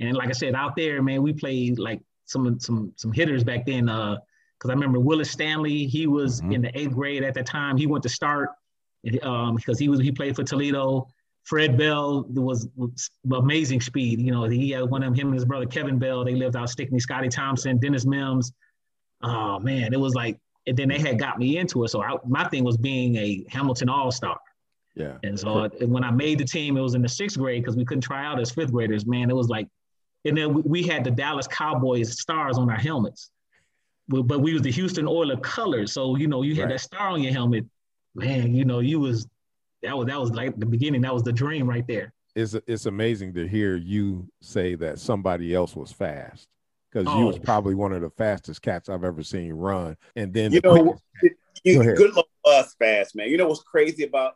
And 0.00 0.16
like 0.16 0.30
I 0.30 0.32
said, 0.32 0.56
out 0.56 0.74
there, 0.74 1.00
man, 1.00 1.22
we 1.22 1.32
played 1.32 1.78
like 1.78 2.00
some 2.26 2.58
some 2.60 2.92
some 2.96 3.12
hitters 3.12 3.44
back 3.44 3.66
then. 3.66 3.88
Uh, 3.88 4.16
because 4.58 4.70
I 4.70 4.74
remember 4.74 5.00
Willis 5.00 5.30
Stanley, 5.30 5.86
he 5.86 6.06
was 6.06 6.40
Mhm. 6.40 6.54
in 6.54 6.62
the 6.62 6.78
eighth 6.78 6.92
grade 6.94 7.22
at 7.22 7.34
that 7.34 7.44
time. 7.46 7.76
He 7.76 7.86
went 7.86 8.02
to 8.04 8.08
start 8.08 8.50
um, 9.22 9.56
because 9.56 9.78
he 9.78 9.88
was 9.88 10.00
he 10.00 10.10
played 10.12 10.34
for 10.36 10.42
Toledo. 10.44 11.06
Fred 11.42 11.76
Bell 11.76 12.22
was, 12.30 12.68
was 12.74 13.10
amazing 13.30 13.82
speed. 13.82 14.18
You 14.18 14.32
know, 14.32 14.44
he 14.44 14.70
had 14.70 14.88
one 14.88 15.02
of 15.02 15.08
them, 15.08 15.14
him 15.14 15.26
and 15.26 15.34
his 15.34 15.44
brother 15.44 15.66
Kevin 15.66 15.98
Bell. 15.98 16.24
They 16.24 16.34
lived 16.34 16.56
out 16.56 16.70
Stickney. 16.70 16.98
Scotty 16.98 17.28
Thompson, 17.28 17.76
Dennis 17.78 18.06
Mims. 18.06 18.52
Oh 19.22 19.58
man, 19.58 19.92
it 19.92 20.00
was 20.00 20.14
like, 20.14 20.38
and 20.66 20.74
then 20.76 20.88
they 20.88 20.98
had 20.98 21.18
got 21.18 21.38
me 21.38 21.58
into 21.58 21.84
it. 21.84 21.88
So 21.88 22.02
I, 22.02 22.16
my 22.26 22.48
thing 22.48 22.64
was 22.64 22.78
being 22.78 23.16
a 23.16 23.44
Hamilton 23.50 23.90
All 23.90 24.10
Star. 24.10 24.38
Yeah. 24.94 25.18
And 25.22 25.38
so 25.38 25.64
uh, 25.64 25.68
when 25.86 26.04
I 26.04 26.10
made 26.10 26.38
the 26.38 26.44
team, 26.44 26.76
it 26.76 26.80
was 26.80 26.94
in 26.94 27.02
the 27.02 27.08
sixth 27.08 27.36
grade 27.36 27.62
because 27.62 27.76
we 27.76 27.84
couldn't 27.84 28.02
try 28.02 28.24
out 28.24 28.40
as 28.40 28.50
fifth 28.50 28.72
graders. 28.72 29.04
Man, 29.04 29.28
it 29.28 29.36
was 29.36 29.48
like, 29.48 29.66
and 30.24 30.36
then 30.36 30.54
we, 30.54 30.62
we 30.62 30.82
had 30.82 31.04
the 31.04 31.10
Dallas 31.10 31.46
Cowboys 31.46 32.18
stars 32.20 32.58
on 32.58 32.70
our 32.70 32.76
helmets, 32.76 33.30
but, 34.08 34.40
we 34.40 34.52
was 34.52 34.62
the 34.62 34.70
Houston 34.70 35.06
Oilers 35.06 35.38
colors. 35.42 35.92
So 35.92 36.16
you 36.16 36.26
know, 36.26 36.42
you 36.42 36.54
had 36.54 36.64
Right. 36.64 36.70
that 36.70 36.80
star 36.80 37.08
on 37.08 37.22
your 37.22 37.32
helmet. 37.32 37.64
Man, 38.14 38.54
you 38.54 38.64
know, 38.64 38.78
you 38.80 39.00
was 39.00 39.26
that 39.82 39.96
was 39.96 40.06
that 40.06 40.20
was 40.20 40.30
like 40.30 40.58
the 40.58 40.66
beginning. 40.66 41.00
That 41.02 41.12
was 41.12 41.22
the 41.22 41.32
dream 41.32 41.68
right 41.68 41.86
there. 41.86 42.12
It's 42.36 42.54
it's 42.66 42.86
amazing 42.86 43.34
to 43.34 43.46
hear 43.46 43.76
you 43.76 44.28
say 44.40 44.74
that 44.76 44.98
somebody 44.98 45.54
else 45.54 45.74
was 45.76 45.90
fast 45.92 46.48
because 46.94 47.12
you 47.14 47.24
oh. 47.24 47.26
was 47.26 47.36
Oh. 47.36 47.40
probably 47.40 47.74
one 47.74 47.92
of 47.92 48.00
the 48.02 48.10
fastest 48.10 48.62
cats 48.62 48.88
I've 48.88 49.04
ever 49.04 49.22
seen 49.22 49.52
run. 49.52 49.96
And 50.16 50.32
then 50.32 50.52
You 50.52 50.60
the 50.60 50.68
know, 50.68 50.82
quickest- 50.82 51.40
You, 51.64 51.82
Go 51.82 51.94
good 51.94 52.14
luck 52.14 52.26
us 52.44 52.74
fast, 52.78 53.16
man. 53.16 53.28
You 53.30 53.38
know 53.38 53.48
what's 53.48 53.62
crazy 53.62 54.04
about 54.04 54.34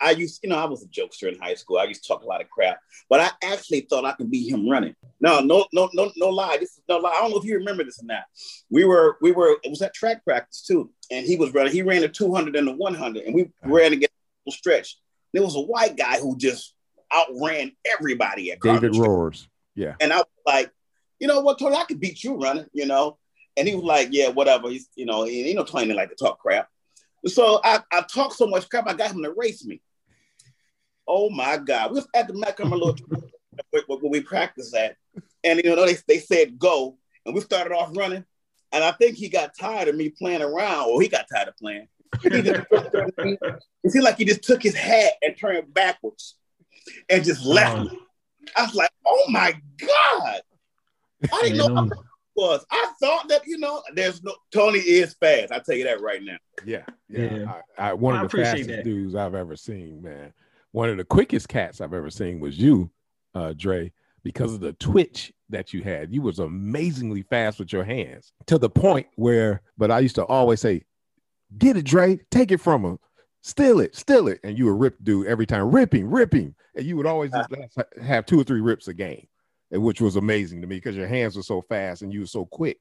I 0.00 0.12
used, 0.12 0.40
you 0.42 0.48
know, 0.48 0.56
I 0.56 0.64
was 0.64 0.82
a 0.82 0.86
jokester 0.88 1.30
in 1.30 1.38
high 1.38 1.54
school. 1.54 1.76
I 1.78 1.84
used 1.84 2.02
to 2.04 2.08
talk 2.08 2.22
a 2.22 2.26
lot 2.26 2.40
of 2.40 2.48
crap, 2.48 2.78
but 3.10 3.20
I 3.20 3.30
actually 3.44 3.80
thought 3.82 4.04
I 4.06 4.12
could 4.12 4.30
beat 4.30 4.50
him 4.50 4.68
running. 4.68 4.94
No, 5.20 5.40
no, 5.40 5.66
no, 5.74 5.90
no, 5.92 6.10
no 6.16 6.28
lie. 6.28 6.56
This 6.58 6.70
is 6.78 6.82
no 6.88 6.96
lie. 6.98 7.10
I 7.10 7.20
don't 7.20 7.32
know 7.32 7.36
if 7.38 7.44
you 7.44 7.56
remember 7.56 7.84
this 7.84 8.02
or 8.02 8.06
not. 8.06 8.22
We 8.70 8.84
were, 8.84 9.18
we 9.20 9.32
were, 9.32 9.56
it 9.62 9.68
was 9.68 9.82
at 9.82 9.92
track 9.92 10.24
practice 10.24 10.62
too, 10.62 10.90
and 11.10 11.26
he 11.26 11.36
was 11.36 11.52
running. 11.52 11.72
He 11.72 11.82
ran 11.82 12.00
the 12.00 12.08
200 12.08 12.56
and 12.56 12.66
the 12.68 12.72
100, 12.72 13.24
and 13.24 13.34
we 13.34 13.50
ran 13.62 13.92
against 13.92 14.14
a 14.48 14.52
stretch. 14.52 14.96
There 15.34 15.42
was 15.42 15.56
a 15.56 15.60
white 15.60 15.96
guy 15.96 16.18
who 16.18 16.36
just 16.38 16.74
outran 17.14 17.72
everybody 17.84 18.52
at 18.52 18.60
David 18.60 18.96
Roars. 18.96 19.48
Yeah. 19.74 19.96
and 20.00 20.12
I 20.12 20.18
was 20.18 20.26
like, 20.46 20.70
you 21.20 21.28
know 21.28 21.40
what, 21.40 21.58
Tony, 21.58 21.76
I 21.76 21.84
could 21.84 22.00
beat 22.00 22.24
you 22.24 22.36
running, 22.36 22.66
you 22.72 22.86
know. 22.86 23.18
And 23.56 23.68
he 23.68 23.74
was 23.74 23.84
like, 23.84 24.08
yeah, 24.10 24.28
whatever. 24.28 24.70
He's, 24.70 24.88
you 24.96 25.04
know, 25.04 25.24
he, 25.24 25.48
you 25.48 25.54
know, 25.54 25.64
Tony 25.64 25.84
didn't 25.84 25.98
like 25.98 26.08
to 26.08 26.16
talk 26.16 26.38
crap. 26.38 26.68
So 27.26 27.60
I, 27.62 27.80
I 27.92 28.02
talked 28.02 28.34
so 28.34 28.46
much 28.46 28.68
crap, 28.68 28.88
I 28.88 28.94
got 28.94 29.12
him 29.12 29.22
to 29.22 29.32
race 29.36 29.64
me. 29.64 29.82
Oh 31.06 31.28
my 31.28 31.58
God. 31.58 31.90
We 31.90 31.96
was 31.96 32.08
at 32.14 32.26
the 32.26 32.34
Macomber 32.34 32.76
little 32.76 32.96
where, 33.70 33.82
where 33.86 33.98
we 34.10 34.20
practiced 34.20 34.74
at. 34.74 34.96
And 35.44 35.60
you 35.62 35.74
know, 35.74 35.86
they, 35.86 35.96
they 36.08 36.18
said 36.18 36.58
go. 36.58 36.96
and 37.26 37.34
we 37.34 37.40
started 37.40 37.74
off 37.74 37.96
running. 37.96 38.24
And 38.72 38.84
I 38.84 38.92
think 38.92 39.16
he 39.16 39.28
got 39.28 39.56
tired 39.58 39.88
of 39.88 39.96
me 39.96 40.10
playing 40.10 40.42
around, 40.42 40.88
or 40.88 41.02
he 41.02 41.08
got 41.08 41.26
tired 41.32 41.48
of 41.48 41.56
playing. 41.56 41.88
it 42.22 43.58
seemed 43.88 44.04
like 44.04 44.16
he 44.16 44.24
just 44.24 44.42
took 44.42 44.62
his 44.62 44.74
hat 44.74 45.14
and 45.22 45.36
turned 45.36 45.74
backwards 45.74 46.36
and 47.08 47.24
just 47.24 47.44
left 47.44 47.90
me. 47.90 47.98
I 48.56 48.62
was 48.62 48.74
like, 48.74 48.90
oh 49.06 49.24
my 49.28 49.60
God. 49.78 50.42
I 51.32 51.42
didn't 51.42 51.58
know 51.58 51.84
what 51.84 51.98
was. 52.34 52.64
I 52.70 52.92
thought 53.00 53.28
that, 53.28 53.46
you 53.46 53.58
know, 53.58 53.82
there's 53.94 54.22
no 54.22 54.34
Tony 54.52 54.78
is 54.78 55.14
fast. 55.14 55.52
I'll 55.52 55.62
tell 55.62 55.76
you 55.76 55.84
that 55.84 56.00
right 56.00 56.22
now. 56.22 56.36
Yeah. 56.64 56.84
Yeah. 57.08 57.34
yeah. 57.34 57.52
I, 57.78 57.90
I, 57.90 57.92
one 57.92 58.16
of 58.16 58.30
the 58.30 58.36
fastest 58.36 58.68
that. 58.68 58.84
dudes 58.84 59.14
I've 59.14 59.34
ever 59.34 59.56
seen, 59.56 60.02
man. 60.02 60.32
One 60.72 60.88
of 60.88 60.96
the 60.96 61.04
quickest 61.04 61.48
cats 61.48 61.80
I've 61.80 61.94
ever 61.94 62.10
seen 62.10 62.40
was 62.40 62.58
you, 62.58 62.90
uh, 63.34 63.54
Dre, 63.56 63.92
because 64.22 64.54
of 64.54 64.60
the 64.60 64.72
twitch 64.74 65.32
that 65.48 65.72
you 65.72 65.82
had. 65.82 66.12
You 66.12 66.22
was 66.22 66.38
amazingly 66.38 67.22
fast 67.22 67.58
with 67.58 67.72
your 67.72 67.84
hands 67.84 68.32
to 68.46 68.58
the 68.58 68.70
point 68.70 69.06
where, 69.16 69.62
but 69.76 69.90
I 69.90 69.98
used 69.98 70.14
to 70.16 70.24
always 70.24 70.60
say, 70.60 70.84
get 71.58 71.76
it, 71.76 71.84
Dre, 71.84 72.18
take 72.30 72.52
it 72.52 72.60
from 72.60 72.84
him. 72.84 72.98
Steal 73.42 73.80
it, 73.80 73.96
steal 73.96 74.28
it. 74.28 74.38
And 74.44 74.56
you 74.56 74.66
would 74.66 74.80
rip 74.80 74.96
dude 75.02 75.26
every 75.26 75.46
time, 75.46 75.70
ripping, 75.70 76.08
ripping. 76.10 76.54
And 76.76 76.84
you 76.84 76.96
would 76.96 77.06
always 77.06 77.32
just 77.32 77.50
have 78.02 78.26
two 78.26 78.38
or 78.38 78.44
three 78.44 78.60
rips 78.60 78.86
a 78.88 78.94
game, 78.94 79.26
which 79.72 80.00
was 80.00 80.16
amazing 80.16 80.60
to 80.60 80.66
me 80.66 80.76
because 80.76 80.96
your 80.96 81.06
hands 81.06 81.36
were 81.36 81.42
so 81.42 81.62
fast 81.62 82.02
and 82.02 82.12
you 82.12 82.20
were 82.20 82.26
so 82.26 82.44
quick. 82.46 82.78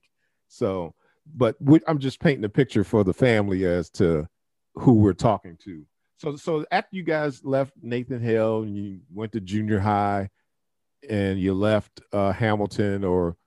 So, 0.47 0.93
but 1.35 1.55
I'm 1.87 1.99
just 1.99 2.19
painting 2.19 2.45
a 2.45 2.49
picture 2.49 2.83
for 2.83 3.03
the 3.03 3.13
family 3.13 3.65
as 3.65 3.89
to 3.91 4.27
who 4.75 4.93
we're 4.93 5.13
talking 5.13 5.57
to. 5.65 5.85
So, 6.17 6.35
so 6.35 6.65
after 6.71 6.95
you 6.95 7.03
guys 7.03 7.45
left 7.45 7.73
Nathan 7.81 8.21
Hale 8.21 8.63
and 8.63 8.75
you 8.75 8.99
went 9.13 9.31
to 9.33 9.39
junior 9.39 9.79
high, 9.79 10.29
and 11.07 11.39
you 11.39 11.53
left 11.53 12.01
uh, 12.11 12.31
Hamilton 12.31 13.03
or 13.03 13.37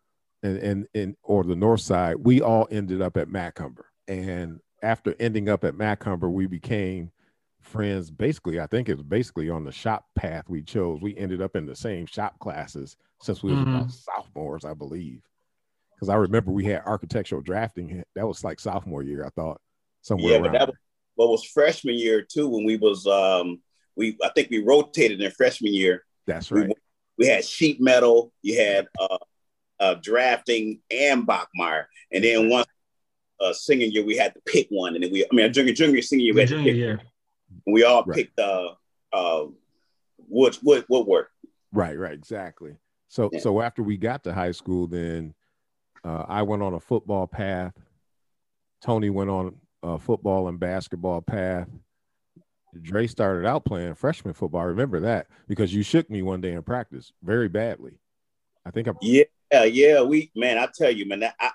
and, 0.43 0.57
and 0.59 0.87
and 0.95 1.17
or 1.23 1.45
the 1.45 1.57
North 1.57 1.81
Side, 1.81 2.17
we 2.19 2.41
all 2.41 2.67
ended 2.71 3.03
up 3.03 3.17
at 3.17 3.29
Macomber. 3.29 3.87
And 4.09 4.61
after 4.83 5.15
ending 5.21 5.49
up 5.49 5.65
at 5.65 5.77
Macomber, 5.77 6.31
we 6.31 6.47
became 6.47 7.13
friends. 7.63 8.11
Basically, 8.11 8.61
I 8.61 8.67
think 8.67 8.89
it 8.89 8.97
was 8.97 9.05
basically 9.05 9.51
on 9.51 9.65
the 9.65 9.73
shop 9.73 10.07
path 10.15 10.49
we 10.49 10.63
chose. 10.63 11.01
We 11.01 11.17
ended 11.17 11.43
up 11.43 11.57
in 11.57 11.67
the 11.67 11.77
same 11.77 12.07
shop 12.07 12.39
classes 12.39 12.97
since 13.21 13.43
we 13.43 13.53
were 13.53 13.59
mm-hmm. 13.59 13.89
sophomores, 13.89 14.65
I 14.65 14.75
believe. 14.75 15.23
Because 15.95 16.09
I 16.09 16.17
remember 16.17 16.51
we 16.51 16.65
had 16.65 16.83
architectural 16.85 17.43
drafting. 17.43 18.03
That 18.15 18.27
was 18.27 18.43
like 18.45 18.61
sophomore 18.61 19.03
year, 19.03 19.25
I 19.25 19.31
thought. 19.31 19.61
Somewhere 20.03 20.33
yeah, 20.33 20.39
around. 20.39 20.53
but 20.53 20.59
that 20.59 20.69
was, 20.69 20.77
what 21.15 21.29
was 21.31 21.45
freshman 21.45 21.95
year 21.95 22.23
too. 22.23 22.49
When 22.49 22.65
we 22.65 22.77
was 22.77 23.07
um 23.07 23.61
we 23.97 24.17
I 24.23 24.31
think 24.35 24.51
we 24.51 24.63
rotated 24.63 25.21
in 25.21 25.31
freshman 25.31 25.73
year. 25.73 26.05
That's 26.27 26.51
right. 26.51 26.69
We, 26.69 26.75
we 27.19 27.27
had 27.27 27.45
sheet 27.45 27.81
metal, 27.81 28.33
you 28.43 28.61
had 28.61 28.87
uh, 28.99 29.19
uh, 29.79 29.95
drafting 30.03 30.81
and 30.91 31.27
Bachmeier, 31.27 31.85
and 32.11 32.25
then 32.25 32.49
once 32.49 32.67
uh, 33.41 33.53
singing 33.53 33.93
year 33.93 34.05
we 34.05 34.17
had 34.17 34.35
to 34.35 34.41
pick 34.47 34.69
one, 34.71 34.95
and 34.95 35.05
then 35.05 35.13
we 35.13 35.25
I 35.25 35.35
mean 35.35 35.53
junior 35.53 35.75
junior 35.75 36.03
senior 36.03 36.25
year 36.25 36.35
we 36.35 36.41
had 36.41 36.49
to 36.51 36.63
pick, 36.63 36.77
year. 36.77 36.91
and 36.93 37.01
we 37.67 37.85
all 37.85 38.05
right. 38.05 38.17
picked 38.17 38.39
uh, 38.39 38.71
uh, 39.13 39.45
wood 40.29 40.59
wood 40.63 40.85
woodwork. 40.89 41.31
Right, 41.73 41.99
right, 41.99 42.13
exactly. 42.13 42.77
So 43.09 43.31
yeah. 43.33 43.41
so 43.41 43.61
after 43.61 43.83
we 43.83 43.97
got 43.97 44.25
to 44.25 44.33
high 44.33 44.53
school, 44.53 44.87
then 44.87 45.35
uh, 46.05 46.25
I 46.29 46.43
went 46.43 46.63
on 46.63 46.75
a 46.75 46.81
football 46.81 47.27
path. 47.27 47.75
Tony 48.83 49.11
went 49.11 49.31
on 49.31 49.55
a 49.83 49.99
football 49.99 50.49
and 50.49 50.59
basketball 50.59 51.21
path. 51.21 51.69
Dre 52.81 53.07
started 53.07 53.47
out 53.47 53.65
playing 53.65 53.95
freshman 53.95 54.35
football. 54.35 54.63
I 54.63 54.65
remember 54.65 55.01
that 55.01 55.27
because 55.47 55.75
you 55.75 55.83
shook 55.83 56.09
me 56.09 56.23
one 56.23 56.41
day 56.41 56.53
in 56.53 56.63
practice 56.63 57.13
very 57.23 57.49
badly. 57.49 57.93
I 58.65 58.71
think 58.71 58.89
I'm. 58.89 58.97
Yeah, 59.03 59.25
yeah. 59.51 60.03
We 60.03 60.31
man, 60.35 60.59
I 60.59 60.69
tell 60.75 60.91
you, 60.91 61.07
man, 61.07 61.25
I, 61.39 61.51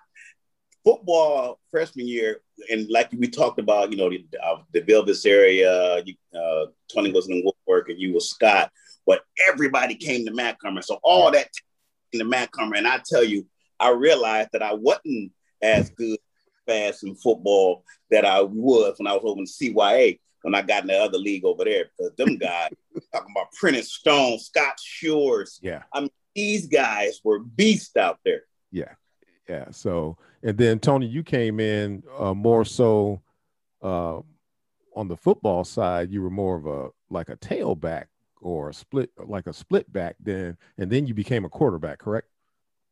football 0.83 1.59
freshman 1.71 2.07
year, 2.07 2.41
and 2.69 2.89
like 2.89 3.11
we 3.11 3.27
talked 3.27 3.59
about, 3.59 3.91
you 3.91 3.97
know, 3.97 4.09
the, 4.09 4.25
uh, 4.43 4.61
DeVilbiss 4.73 5.25
area, 5.25 6.01
you, 6.05 6.15
uh, 6.37 6.65
Tony 6.93 7.11
was 7.11 7.29
in 7.29 7.43
Woodwork, 7.43 7.89
and 7.89 7.99
you 7.99 8.13
was 8.13 8.29
Scott. 8.29 8.71
But 9.05 9.21
everybody 9.49 9.95
came 9.95 10.25
to 10.25 10.33
Matt 10.33 10.57
Macomber, 10.61 10.81
so 10.81 10.99
all 11.03 11.31
that 11.31 11.49
in 12.13 12.19
the 12.19 12.25
Matt 12.25 12.49
Macomber, 12.53 12.75
and 12.75 12.87
I 12.87 12.99
tell 13.05 13.23
you, 13.23 13.45
I 13.79 13.91
realized 13.91 14.49
that 14.53 14.63
I 14.63 14.73
wasn't 14.73 15.31
as 15.61 15.89
good 15.91 16.19
fast 16.65 17.03
in 17.03 17.15
football 17.15 17.83
that 18.11 18.25
I 18.25 18.41
was 18.41 18.95
when 18.97 19.07
I 19.07 19.13
was 19.13 19.21
over 19.23 19.39
in 19.39 19.45
CYA 19.45 20.19
when 20.47 20.55
I 20.55 20.61
got 20.61 20.83
in 20.83 20.87
the 20.87 20.97
other 20.97 21.17
league 21.17 21.45
over 21.45 21.63
there 21.63 21.85
because 21.97 22.15
them 22.15 22.37
guys 22.39 22.69
talking 23.13 23.33
about 23.35 23.51
Prentice 23.53 23.91
Stone, 23.91 24.39
Scott 24.39 24.79
Shores. 24.81 25.59
Yeah. 25.61 25.83
I 25.93 26.01
mean, 26.01 26.09
these 26.35 26.67
guys 26.67 27.19
were 27.23 27.39
beasts 27.39 27.97
out 27.97 28.19
there. 28.23 28.43
Yeah. 28.71 28.93
Yeah. 29.49 29.71
So, 29.71 30.17
and 30.43 30.57
then 30.57 30.79
Tony, 30.79 31.05
you 31.05 31.23
came 31.23 31.59
in 31.59 32.03
uh, 32.17 32.33
more 32.33 32.65
so 32.65 33.21
uh, 33.81 34.19
on 34.95 35.07
the 35.07 35.17
football 35.17 35.63
side, 35.63 36.11
you 36.11 36.21
were 36.21 36.29
more 36.29 36.55
of 36.55 36.65
a 36.65 36.89
like 37.09 37.29
a 37.29 37.37
tailback 37.37 38.05
or 38.41 38.69
a 38.69 38.73
split, 38.73 39.09
like 39.25 39.47
a 39.47 39.53
split 39.53 39.91
back 39.91 40.15
then, 40.19 40.57
and 40.77 40.91
then 40.91 41.07
you 41.07 41.13
became 41.13 41.45
a 41.45 41.49
quarterback, 41.49 41.99
correct? 41.99 42.27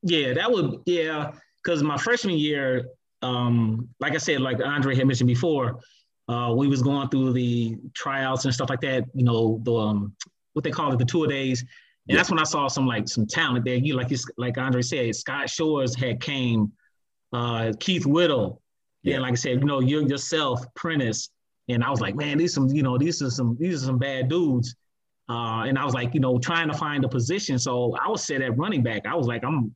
Yeah, 0.01 0.33
that 0.33 0.51
would, 0.51 0.81
yeah. 0.85 1.31
Because 1.63 1.81
my 1.81 1.97
freshman 1.97 2.37
year, 2.37 2.85
um, 3.21 3.89
like 3.99 4.13
I 4.13 4.17
said, 4.17 4.39
like 4.41 4.63
Andre 4.63 4.95
had 4.95 5.07
mentioned 5.07 5.27
before, 5.27 5.79
uh, 6.27 6.53
we 6.55 6.67
was 6.67 6.81
going 6.81 7.09
through 7.09 7.33
the 7.33 7.77
tryouts 7.93 8.45
and 8.45 8.53
stuff 8.53 8.69
like 8.69 8.81
that. 8.81 9.05
You 9.13 9.23
know, 9.23 9.59
the 9.63 9.73
um, 9.73 10.15
what 10.53 10.63
they 10.63 10.71
call 10.71 10.93
it, 10.93 10.99
the 10.99 11.05
tour 11.05 11.27
days, 11.27 11.61
and 11.61 11.69
yeah. 12.07 12.17
that's 12.17 12.29
when 12.29 12.39
I 12.39 12.43
saw 12.43 12.67
some 12.67 12.85
like 12.85 13.07
some 13.07 13.25
talent 13.25 13.65
there. 13.65 13.75
You 13.75 13.95
like 13.95 14.11
you, 14.11 14.17
like 14.37 14.57
Andre 14.57 14.81
said, 14.81 15.15
Scott 15.15 15.49
Shores 15.49 15.95
had 15.95 16.21
came, 16.21 16.71
uh, 17.36 17.74
Keith 17.80 18.06
Whittle, 18.06 18.62
yeah. 19.04 19.15
and 19.15 19.24
like 19.24 19.34
I 19.34 19.36
said, 19.36 19.60
you 19.60 19.65
know, 19.65 19.80
you 19.80 20.08
yourself, 20.08 20.65
Prentice, 20.75 21.30
and 21.70 21.84
I 21.84 21.89
was 21.89 22.01
like, 22.01 22.15
man, 22.15 22.38
these 22.38 22.54
some, 22.54 22.68
you 22.70 22.84
know, 22.84 22.98
these 22.98 23.22
are 23.22 23.30
some 23.30 23.58
these 23.60 23.84
are 23.84 23.86
some 23.88 23.98
bad 23.98 24.30
dudes. 24.30 24.75
Uh, 25.27 25.63
and 25.63 25.80
I 25.80 25.84
was 25.84 25.96
like, 25.96 26.13
you 26.13 26.20
know, 26.20 26.38
trying 26.38 26.68
to 26.68 26.77
find 26.77 27.04
a 27.04 27.10
position. 27.10 27.58
So 27.58 27.96
I 28.00 28.08
was 28.08 28.24
set 28.24 28.44
at 28.44 28.56
running 28.58 28.84
back. 28.84 29.08
I 29.08 29.15
was 29.15 29.25
like, 29.25 29.44
I'm 29.44 29.74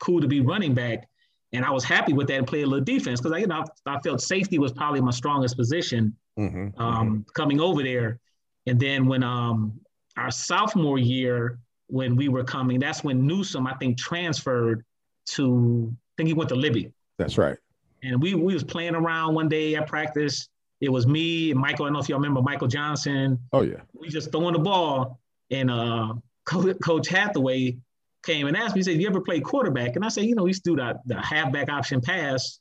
cool 0.00 0.22
to 0.22 0.26
be 0.26 0.40
running 0.40 0.72
back 0.72 1.06
and 1.52 1.64
I 1.64 1.70
was 1.70 1.84
happy 1.84 2.12
with 2.12 2.28
that 2.28 2.38
and 2.38 2.46
play 2.46 2.62
a 2.62 2.66
little 2.66 2.84
defense 2.84 3.20
because 3.20 3.32
I, 3.34 3.38
you 3.38 3.46
know, 3.46 3.64
I, 3.86 3.98
felt 4.00 4.20
safety 4.20 4.58
was 4.58 4.72
probably 4.72 5.00
my 5.00 5.10
strongest 5.10 5.56
position 5.56 6.16
mm-hmm, 6.38 6.80
um, 6.80 7.08
mm-hmm. 7.08 7.20
coming 7.34 7.60
over 7.60 7.82
there. 7.82 8.18
And 8.66 8.80
then 8.80 9.06
when 9.06 9.22
um, 9.22 9.80
our 10.16 10.30
sophomore 10.30 10.98
year, 10.98 11.58
when 11.86 12.16
we 12.16 12.28
were 12.28 12.42
coming, 12.42 12.80
that's 12.80 13.04
when 13.04 13.26
Newsome 13.26 13.66
I 13.66 13.74
think 13.74 13.96
transferred 13.96 14.84
to. 15.30 15.94
I 15.94 16.12
think 16.16 16.28
he 16.28 16.34
went 16.34 16.48
to 16.48 16.56
Libby. 16.56 16.92
That's 17.18 17.38
right. 17.38 17.56
And 18.02 18.20
we 18.20 18.34
we 18.34 18.54
was 18.54 18.64
playing 18.64 18.94
around 18.94 19.34
one 19.34 19.48
day 19.48 19.74
at 19.76 19.86
practice. 19.86 20.48
It 20.80 20.90
was 20.90 21.06
me 21.06 21.50
and 21.50 21.58
Michael. 21.58 21.86
I 21.86 21.88
don't 21.88 21.94
know 21.94 22.00
if 22.00 22.08
y'all 22.08 22.18
remember 22.18 22.42
Michael 22.42 22.68
Johnson. 22.68 23.38
Oh 23.52 23.62
yeah. 23.62 23.80
We 23.94 24.08
just 24.08 24.30
throwing 24.30 24.52
the 24.52 24.58
ball, 24.58 25.18
and 25.50 25.70
uh, 25.70 26.14
Coach 26.44 27.08
Hathaway 27.08 27.78
came 28.26 28.46
and 28.46 28.56
asked 28.56 28.74
me, 28.74 28.80
he 28.80 28.82
said, 28.82 29.00
you 29.00 29.08
ever 29.08 29.20
play 29.20 29.40
quarterback? 29.40 29.96
And 29.96 30.04
I 30.04 30.08
said, 30.08 30.24
you 30.24 30.34
know, 30.34 30.42
we 30.42 30.50
used 30.50 30.64
to 30.64 30.70
do 30.70 30.76
the, 30.76 30.98
the 31.06 31.20
halfback 31.20 31.70
option 31.70 32.00
pass 32.00 32.58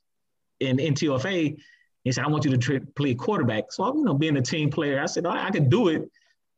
in 0.59 0.77
NTFA. 0.77 1.57
He 2.03 2.11
said, 2.11 2.23
I 2.23 2.27
want 2.27 2.45
you 2.45 2.51
to 2.51 2.57
tra- 2.57 2.85
play 2.95 3.15
quarterback. 3.15 3.71
So, 3.71 3.93
you 3.95 4.03
know, 4.03 4.13
being 4.13 4.37
a 4.37 4.41
team 4.41 4.69
player, 4.69 5.01
I 5.01 5.07
said, 5.07 5.25
oh, 5.25 5.31
I 5.31 5.49
could 5.49 5.69
do 5.69 5.87
it. 5.89 6.09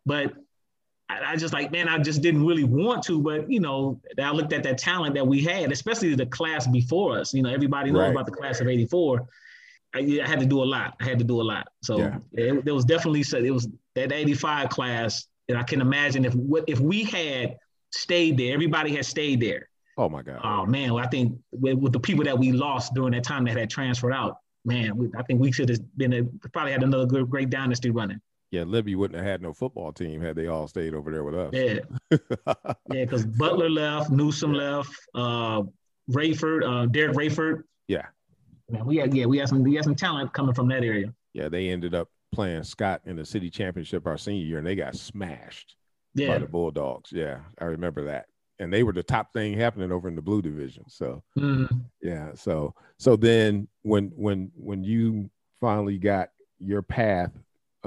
But 0.06 0.34
I, 1.10 1.34
I, 1.34 1.36
just 1.36 1.54
like, 1.54 1.72
man, 1.72 1.88
I 1.88 1.98
just 2.00 2.22
didn't 2.22 2.46
really 2.46 2.64
want 2.64 3.04
to. 3.04 3.22
But, 3.22 3.50
you 3.50 3.60
know, 3.60 4.02
I 4.22 4.32
looked 4.32 4.54
at 4.54 4.64
that 4.64 4.78
talent 4.78 5.16
that 5.16 5.26
we 5.26 5.42
had, 5.42 5.72
especially 5.72 6.14
the 6.16 6.26
class 6.26 6.68
before 6.68 7.18
us. 7.20 7.34
You 7.34 7.44
know, 7.44 7.50
everybody 7.50 7.92
knows 7.92 8.02
right. 8.02 8.12
about 8.12 8.26
the 8.26 8.32
class 8.32 8.60
of 8.60 8.68
84. 8.68 9.26
I, 9.96 10.00
I, 10.24 10.28
had 10.28 10.40
to 10.40 10.46
do 10.46 10.62
a 10.62 10.66
lot. 10.66 10.96
I 11.00 11.06
had 11.06 11.18
to 11.20 11.26
do 11.26 11.42
a 11.42 11.44
lot. 11.44 11.68
So 11.82 12.00
yeah. 12.00 12.18
it, 12.34 12.66
there 12.66 12.74
was 12.74 12.86
definitely, 12.86 13.22
it 13.22 13.52
was 13.52 13.70
that 13.96 14.12
85 14.12 14.70
class. 14.70 15.28
And 15.50 15.58
I 15.58 15.64
can 15.64 15.80
imagine 15.80 16.26
if 16.26 16.36
what 16.36 16.66
if 16.68 16.82
we 16.82 17.06
had 17.06 17.58
stayed 17.92 18.38
there. 18.38 18.54
Everybody 18.54 18.96
has 18.96 19.08
stayed 19.08 19.42
there. 19.42 19.70
Oh 19.98 20.10
my 20.10 20.22
God. 20.22 20.40
Oh 20.44 20.66
man, 20.66 20.94
well, 20.94 21.04
I 21.04 21.08
think 21.08 21.38
with, 21.52 21.78
with, 21.78 21.94
the 21.94 22.00
people 22.00 22.24
that 22.26 22.38
we 22.38 22.52
lost 22.52 22.94
during 22.94 23.14
that 23.14 23.24
time 23.24 23.46
that 23.46 23.58
had 23.58 23.70
transferred 23.70 24.14
out, 24.14 24.38
man, 24.64 24.96
we, 24.96 25.10
I 25.18 25.24
think 25.24 25.40
we 25.40 25.52
should 25.52 25.70
have 25.70 25.80
been 25.98 26.14
a, 26.14 26.24
probably 26.50 26.72
had 26.72 26.84
another 26.84 27.06
good, 27.06 27.30
great 27.30 27.50
dynasty 27.50 27.90
running. 27.90 28.22
Yeah, 28.52 28.64
Libby 28.64 28.96
wouldn't 28.96 29.18
have 29.18 29.28
had 29.28 29.42
no 29.42 29.54
football 29.54 29.92
team 29.92 30.22
had 30.22 30.36
they 30.36 30.48
all 30.48 30.68
stayed 30.68 30.94
over 30.94 31.12
there 31.12 31.24
with 31.24 31.36
us. 31.36 31.50
Yeah, 31.54 31.80
yeah, 32.94 33.04
because 33.04 33.26
Butler 33.26 33.70
left, 33.70 34.10
Newsome 34.10 34.54
left, 34.54 34.90
uh, 35.16 35.64
Rayford, 36.10 36.64
uh, 36.66 36.86
Derek 36.86 37.16
Rayford. 37.16 37.64
Yeah, 37.90 38.06
man, 38.70 38.86
we 38.86 38.98
had 38.98 39.14
yeah 39.14 39.26
we 39.26 39.38
had 39.38 39.50
some 39.50 39.64
we 39.64 39.76
had 39.76 39.84
some 39.84 39.96
talent 39.96 40.34
coming 40.34 40.54
from 40.54 40.70
that 40.70 40.84
area. 40.84 41.14
Yeah, 41.34 41.50
they 41.50 41.70
ended 41.70 41.94
up 41.94 42.10
playing 42.32 42.64
Scott 42.64 43.02
in 43.06 43.16
the 43.16 43.26
city 43.26 43.50
championship 43.50 44.08
our 44.08 44.18
senior 44.18 44.46
year, 44.46 44.58
and 44.60 44.68
they 44.68 44.76
got 44.76 44.96
smashed 44.96 45.76
yeah. 46.14 46.30
by 46.30 46.38
the 46.40 46.48
Bulldogs. 46.48 47.12
Yeah, 47.12 47.40
I 47.60 47.66
remember 47.66 48.06
that. 48.06 48.26
And 48.60 48.74
they 48.74 48.84
were 48.84 48.94
the 48.94 49.04
top 49.04 49.34
thing 49.34 49.54
happening 49.54 49.92
over 49.92 50.08
in 50.08 50.16
the 50.16 50.22
blue 50.22 50.42
division. 50.42 50.84
So 50.88 51.24
mm. 51.38 51.70
yeah. 52.02 52.32
So 52.34 52.74
so 52.98 53.16
then 53.16 53.68
when 53.84 54.12
when 54.16 54.52
when 54.56 54.84
you 54.84 55.30
finally 55.62 55.98
got 55.98 56.30
your 56.60 56.82
path, 56.82 57.32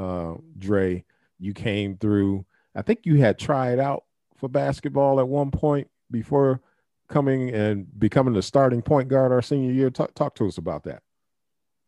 uh, 0.01 0.35
Dre, 0.59 1.05
you 1.39 1.53
came 1.53 1.97
through. 1.97 2.45
I 2.75 2.83
think 2.83 3.01
you 3.05 3.17
had 3.17 3.39
tried 3.39 3.79
out 3.79 4.05
for 4.37 4.49
basketball 4.49 5.21
at 5.21 5.29
one 5.29 5.51
point 5.51 5.89
before 6.11 6.61
coming 7.09 7.51
and 7.51 7.87
becoming 7.99 8.35
the 8.35 8.43
starting 8.43 8.83
point 8.83 9.09
guard 9.09 9.33
our 9.33 9.43
senior 9.43 9.73
year. 9.73 9.91
Talk, 9.91 10.15
talk 10.15 10.35
to 10.37 10.47
us 10.47 10.59
about 10.59 10.85
that. 10.85 11.03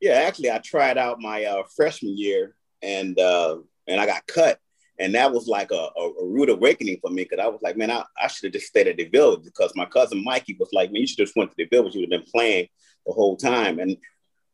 Yeah, 0.00 0.14
actually, 0.14 0.50
I 0.50 0.58
tried 0.58 0.98
out 0.98 1.20
my 1.20 1.44
uh, 1.44 1.62
freshman 1.74 2.18
year, 2.18 2.56
and 2.82 3.18
uh, 3.18 3.58
and 3.86 4.00
I 4.00 4.06
got 4.06 4.26
cut, 4.26 4.58
and 4.98 5.14
that 5.14 5.32
was 5.32 5.46
like 5.46 5.70
a, 5.70 5.88
a, 5.96 6.10
a 6.20 6.26
rude 6.26 6.50
awakening 6.50 6.98
for 7.00 7.10
me 7.10 7.22
because 7.22 7.38
I 7.38 7.46
was 7.46 7.60
like, 7.62 7.76
man, 7.76 7.90
I, 7.90 8.04
I 8.20 8.26
should 8.26 8.46
have 8.46 8.52
just 8.52 8.66
stayed 8.66 8.88
at 8.88 8.96
the 8.96 9.08
village 9.08 9.44
because 9.44 9.72
my 9.76 9.86
cousin 9.86 10.22
Mikey 10.24 10.56
was 10.58 10.70
like, 10.72 10.90
man, 10.90 11.02
you 11.02 11.06
should 11.06 11.18
just 11.18 11.36
went 11.36 11.50
to 11.50 11.56
the 11.56 11.66
village. 11.66 11.94
You 11.94 12.00
would 12.00 12.12
have 12.12 12.24
been 12.24 12.30
playing 12.32 12.66
the 13.06 13.12
whole 13.12 13.36
time, 13.36 13.78
and 13.78 13.96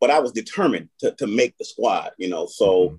but 0.00 0.10
I 0.10 0.18
was 0.18 0.32
determined 0.32 0.90
to 1.00 1.12
to 1.12 1.26
make 1.26 1.56
the 1.58 1.64
squad, 1.64 2.12
you 2.18 2.28
know. 2.28 2.46
So. 2.46 2.66
Mm-hmm 2.66 2.96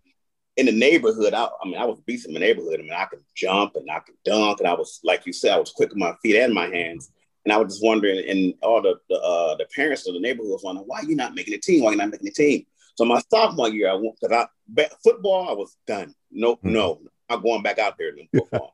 in 0.60 0.66
the 0.66 0.72
neighborhood, 0.74 1.34
I, 1.34 1.46
I, 1.46 1.66
mean, 1.66 1.78
I 1.78 1.86
was 1.86 2.00
beast 2.02 2.28
in 2.28 2.34
my 2.34 2.40
neighborhood. 2.40 2.80
I 2.80 2.84
mean, 2.84 2.92
I 2.92 3.06
could 3.06 3.24
jump 3.36 3.76
and 3.76 3.90
I 3.90 4.00
could 4.00 4.16
dunk, 4.26 4.60
and 4.60 4.68
I 4.68 4.74
was, 4.74 5.00
like 5.04 5.26
you 5.26 5.32
said, 5.32 5.54
I 5.54 5.60
was 5.60 5.72
quick 5.72 5.90
with 5.90 5.98
my 5.98 6.14
feet 6.22 6.36
and 6.36 6.54
my 6.54 6.68
hands. 6.68 7.12
And 7.46 7.54
I 7.54 7.58
was 7.58 7.74
just 7.74 7.84
wondering, 7.84 8.22
and 8.28 8.54
all 8.62 8.82
the 8.82 9.00
the, 9.10 9.16
uh, 9.16 9.56
the 9.56 9.66
parents 9.74 10.08
of 10.08 10.14
the 10.14 10.20
neighborhood 10.20 10.52
was 10.52 10.64
wondering, 10.64 10.86
why 10.88 11.00
are 11.00 11.06
you 11.06 11.16
not 11.16 11.34
making 11.34 11.54
a 11.54 11.58
team? 11.58 11.84
Why 11.84 11.90
are 11.90 11.92
you 11.94 11.98
not 11.98 12.12
making 12.12 12.28
a 12.28 12.32
team? 12.32 12.66
So 12.96 13.06
my 13.06 13.22
sophomore 13.32 13.70
year, 13.70 13.90
I 13.90 13.94
went 13.94 14.20
because 14.20 14.46
I 14.78 14.90
football, 15.02 15.50
I 15.50 15.54
was 15.54 15.78
done. 15.88 16.14
No, 16.32 16.58
mm-hmm. 16.58 16.74
no, 16.74 17.02
I'm 17.30 17.42
going 17.42 17.64
back 17.64 17.80
out 17.80 17.98
there 17.98 18.10
in 18.10 18.28
football. 18.36 18.74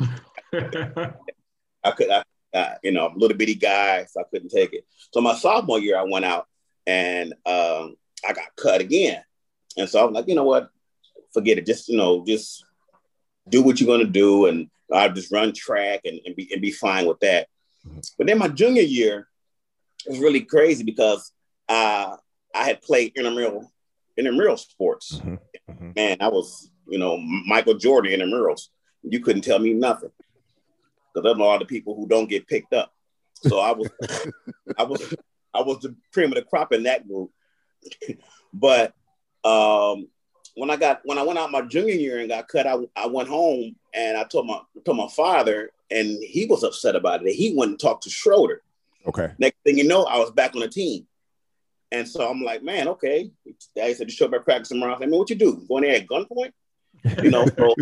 I 1.84 1.90
could, 1.90 2.10
I, 2.10 2.22
I, 2.54 2.76
you 2.82 2.92
know, 2.92 3.06
I'm 3.06 3.16
a 3.16 3.18
little 3.18 3.36
bitty 3.36 3.54
guy, 3.54 4.06
so 4.06 4.20
I 4.20 4.24
couldn't 4.30 4.48
take 4.48 4.72
it. 4.72 4.86
So 5.12 5.20
my 5.20 5.34
sophomore 5.34 5.78
year, 5.78 5.98
I 5.98 6.04
went 6.04 6.24
out 6.24 6.46
and 6.86 7.34
um, 7.44 7.96
I 8.26 8.32
got 8.32 8.56
cut 8.56 8.80
again. 8.80 9.22
And 9.76 9.88
so 9.88 10.06
I'm 10.06 10.14
like, 10.14 10.26
you 10.26 10.34
know 10.34 10.44
what? 10.44 10.70
Forget 11.36 11.58
it. 11.58 11.66
Just, 11.66 11.90
you 11.90 11.98
know, 11.98 12.24
just 12.24 12.64
do 13.46 13.62
what 13.62 13.78
you're 13.78 13.86
going 13.86 14.06
to 14.06 14.10
do. 14.10 14.46
And 14.46 14.70
I'll 14.90 15.12
just 15.12 15.30
run 15.30 15.52
track 15.52 16.00
and, 16.06 16.18
and, 16.24 16.34
be, 16.34 16.48
and 16.50 16.62
be 16.62 16.72
fine 16.72 17.06
with 17.06 17.20
that. 17.20 17.48
But 18.16 18.26
then 18.26 18.38
my 18.38 18.48
junior 18.48 18.82
year 18.82 19.28
was 20.08 20.18
really 20.18 20.40
crazy 20.40 20.82
because 20.82 21.30
uh, 21.68 22.16
I 22.54 22.64
had 22.64 22.80
played 22.80 23.12
intramural 23.16 23.70
intramural 24.16 24.56
sports. 24.56 25.18
Mm-hmm. 25.18 25.34
Mm-hmm. 25.70 25.90
Man, 25.94 26.16
I 26.20 26.28
was 26.28 26.70
you 26.88 26.98
know 26.98 27.18
Michael 27.18 27.74
Jordan 27.74 28.18
intramurals. 28.18 28.68
You 29.02 29.20
couldn't 29.20 29.42
tell 29.42 29.58
me 29.58 29.72
nothing 29.72 30.10
because 31.14 31.30
I'm 31.30 31.40
all 31.42 31.58
the 31.58 31.64
people 31.64 31.94
who 31.94 32.08
don't 32.08 32.28
get 32.28 32.48
picked 32.48 32.72
up. 32.72 32.92
So 33.34 33.58
I 33.58 33.72
was 33.72 33.90
I 34.78 34.84
was 34.84 35.14
I 35.54 35.62
was 35.62 35.80
the 35.80 35.94
cream 36.12 36.30
of 36.30 36.36
the 36.36 36.42
crop 36.42 36.72
in 36.72 36.84
that 36.84 37.06
group. 37.06 37.30
but 38.52 38.94
um, 39.44 40.08
when 40.56 40.70
I 40.70 40.76
got 40.76 41.00
when 41.04 41.18
I 41.18 41.22
went 41.22 41.38
out 41.38 41.52
my 41.52 41.62
junior 41.62 41.94
year 41.94 42.18
and 42.18 42.28
got 42.28 42.48
cut, 42.48 42.66
I, 42.66 42.76
I 42.96 43.06
went 43.06 43.28
home 43.28 43.76
and 43.94 44.16
I 44.16 44.24
told 44.24 44.46
my 44.46 44.60
told 44.84 44.96
my 44.96 45.08
father, 45.08 45.70
and 45.90 46.18
he 46.22 46.46
was 46.46 46.64
upset 46.64 46.96
about 46.96 47.24
it. 47.24 47.32
He 47.32 47.54
went 47.54 47.72
and 47.72 47.80
talked 47.80 48.04
to 48.04 48.10
Schroeder. 48.10 48.62
Okay. 49.06 49.32
Next 49.38 49.58
thing 49.64 49.78
you 49.78 49.84
know, 49.84 50.04
I 50.04 50.18
was 50.18 50.32
back 50.32 50.54
on 50.54 50.62
the 50.62 50.68
team. 50.68 51.06
And 51.92 52.08
so 52.08 52.28
I'm 52.28 52.42
like, 52.42 52.62
man, 52.62 52.88
okay. 52.88 53.30
Daddy 53.76 53.94
said 53.94 54.08
to 54.08 54.12
show 54.12 54.26
up 54.26 54.34
at 54.34 54.44
practice 54.44 54.68
tomorrow. 54.68 54.96
I 54.96 54.98
said, 54.98 55.08
man, 55.08 55.18
what 55.18 55.30
you 55.30 55.36
do? 55.36 55.64
Going 55.68 55.84
there 55.84 55.94
at 55.94 56.06
gunpoint? 56.06 56.52
You 57.22 57.30
know, 57.30 57.46
so, 57.46 57.74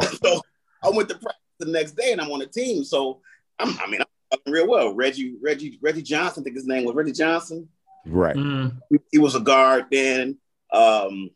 so 0.24 0.40
I 0.82 0.90
went 0.90 1.08
to 1.10 1.14
practice 1.14 1.42
the 1.60 1.66
next 1.66 1.92
day 1.92 2.10
and 2.10 2.20
I'm 2.20 2.32
on 2.32 2.40
the 2.40 2.46
team. 2.46 2.82
So 2.82 3.20
I'm, 3.60 3.78
I 3.78 3.88
mean, 3.88 4.00
I'm 4.32 4.52
real 4.52 4.66
well. 4.66 4.94
Reggie, 4.94 5.36
Reggie, 5.40 5.78
Reggie 5.80 6.02
Johnson, 6.02 6.42
I 6.42 6.44
think 6.44 6.56
his 6.56 6.66
name 6.66 6.84
was 6.84 6.96
Reggie 6.96 7.12
Johnson. 7.12 7.68
Right. 8.04 8.34
Mm. 8.34 8.80
He, 8.90 8.98
he, 9.12 9.18
was 9.18 9.36
a 9.36 9.40
guard 9.40 9.86
then. 9.92 10.38
Um, 10.72 11.30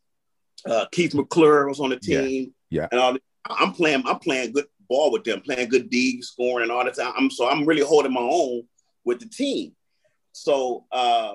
uh, 0.66 0.86
Keith 0.92 1.14
McClure 1.14 1.68
was 1.68 1.80
on 1.80 1.90
the 1.90 1.98
team. 1.98 2.52
Yeah. 2.70 2.82
yeah. 2.82 2.88
And 2.90 3.00
all 3.00 3.16
I'm 3.50 3.72
playing, 3.72 4.02
I'm 4.06 4.18
playing 4.18 4.52
good 4.52 4.66
ball 4.88 5.12
with 5.12 5.24
them, 5.24 5.40
playing 5.40 5.68
good 5.68 5.90
D, 5.90 6.22
scoring 6.22 6.64
and 6.64 6.72
all 6.72 6.84
the 6.84 6.90
time. 6.90 7.12
I'm 7.16 7.30
so 7.30 7.48
I'm 7.48 7.64
really 7.64 7.82
holding 7.82 8.12
my 8.12 8.20
own 8.20 8.64
with 9.04 9.20
the 9.20 9.28
team. 9.28 9.72
So 10.32 10.84
uh, 10.92 11.34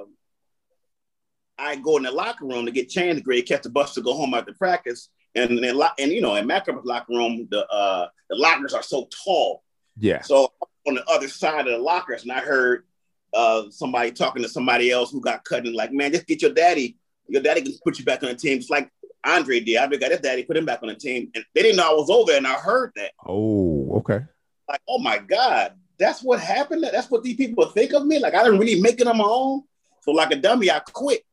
I 1.58 1.76
go 1.78 1.98
in 1.98 2.04
the 2.04 2.12
locker 2.12 2.46
room 2.46 2.66
to 2.66 2.72
get 2.72 2.90
changed, 2.90 3.24
grade, 3.24 3.48
catch 3.48 3.64
the 3.64 3.70
bus 3.70 3.94
to 3.96 4.02
go 4.02 4.14
home 4.14 4.34
after 4.34 4.54
practice. 4.54 5.10
And 5.36 5.64
then, 5.64 5.80
and 6.00 6.12
you 6.12 6.22
know, 6.22 6.36
in 6.36 6.46
Macro's 6.46 6.86
locker 6.86 7.14
room, 7.14 7.48
the 7.50 7.68
uh, 7.68 8.08
the 8.30 8.36
lockers 8.36 8.74
are 8.74 8.84
so 8.84 9.08
tall. 9.24 9.64
Yeah. 9.98 10.22
So 10.22 10.52
on 10.88 10.96
the 10.96 11.06
other 11.10 11.28
side 11.28 11.68
of 11.68 11.74
the 11.74 11.80
lockers, 11.80 12.24
and 12.24 12.32
I 12.32 12.40
heard 12.40 12.86
uh, 13.34 13.64
somebody 13.70 14.12
talking 14.12 14.44
to 14.44 14.50
somebody 14.50 14.92
else 14.92 15.12
who 15.12 15.22
got 15.22 15.44
cut, 15.44 15.66
and 15.66 15.76
like, 15.76 15.92
man, 15.92 16.12
just 16.12 16.28
get 16.28 16.42
your 16.42 16.54
daddy. 16.54 16.98
Your 17.28 17.42
daddy 17.42 17.62
can 17.62 17.74
put 17.84 17.98
you 17.98 18.06
back 18.06 18.22
on 18.22 18.30
the 18.30 18.36
team. 18.36 18.58
It's 18.58 18.70
like 18.70 18.92
Andre 19.26 19.60
did. 19.60 19.78
Andre 19.78 19.98
got 19.98 20.12
his 20.12 20.20
daddy, 20.20 20.44
put 20.44 20.58
him 20.58 20.66
back 20.66 20.82
on 20.82 20.90
the 20.90 20.96
team, 20.96 21.32
and 21.36 21.46
they 21.54 21.62
didn't 21.62 21.78
know 21.78 21.90
I 21.90 21.94
was 21.94 22.10
over 22.10 22.34
and 22.34 22.48
I 22.48 22.54
heard 22.54 22.92
that. 22.96 23.12
Oh, 23.26 23.98
okay. 23.98 24.22
Like, 24.68 24.82
oh 24.88 25.00
my 25.00 25.18
God, 25.18 25.74
that's 25.98 26.22
what 26.22 26.40
happened. 26.40 26.84
That's 26.84 27.10
what 27.10 27.24
these 27.24 27.36
people 27.36 27.66
think 27.68 27.94
of 27.94 28.06
me. 28.06 28.20
Like, 28.20 28.34
I 28.34 28.44
didn't 28.44 28.60
really 28.60 28.82
make 28.82 29.00
it 29.00 29.08
on 29.08 29.18
my 29.18 29.26
own. 29.26 29.64
So, 30.02 30.12
like 30.12 30.32
a 30.32 30.36
dummy, 30.36 30.70
I 30.70 30.80
quit. 30.80 31.24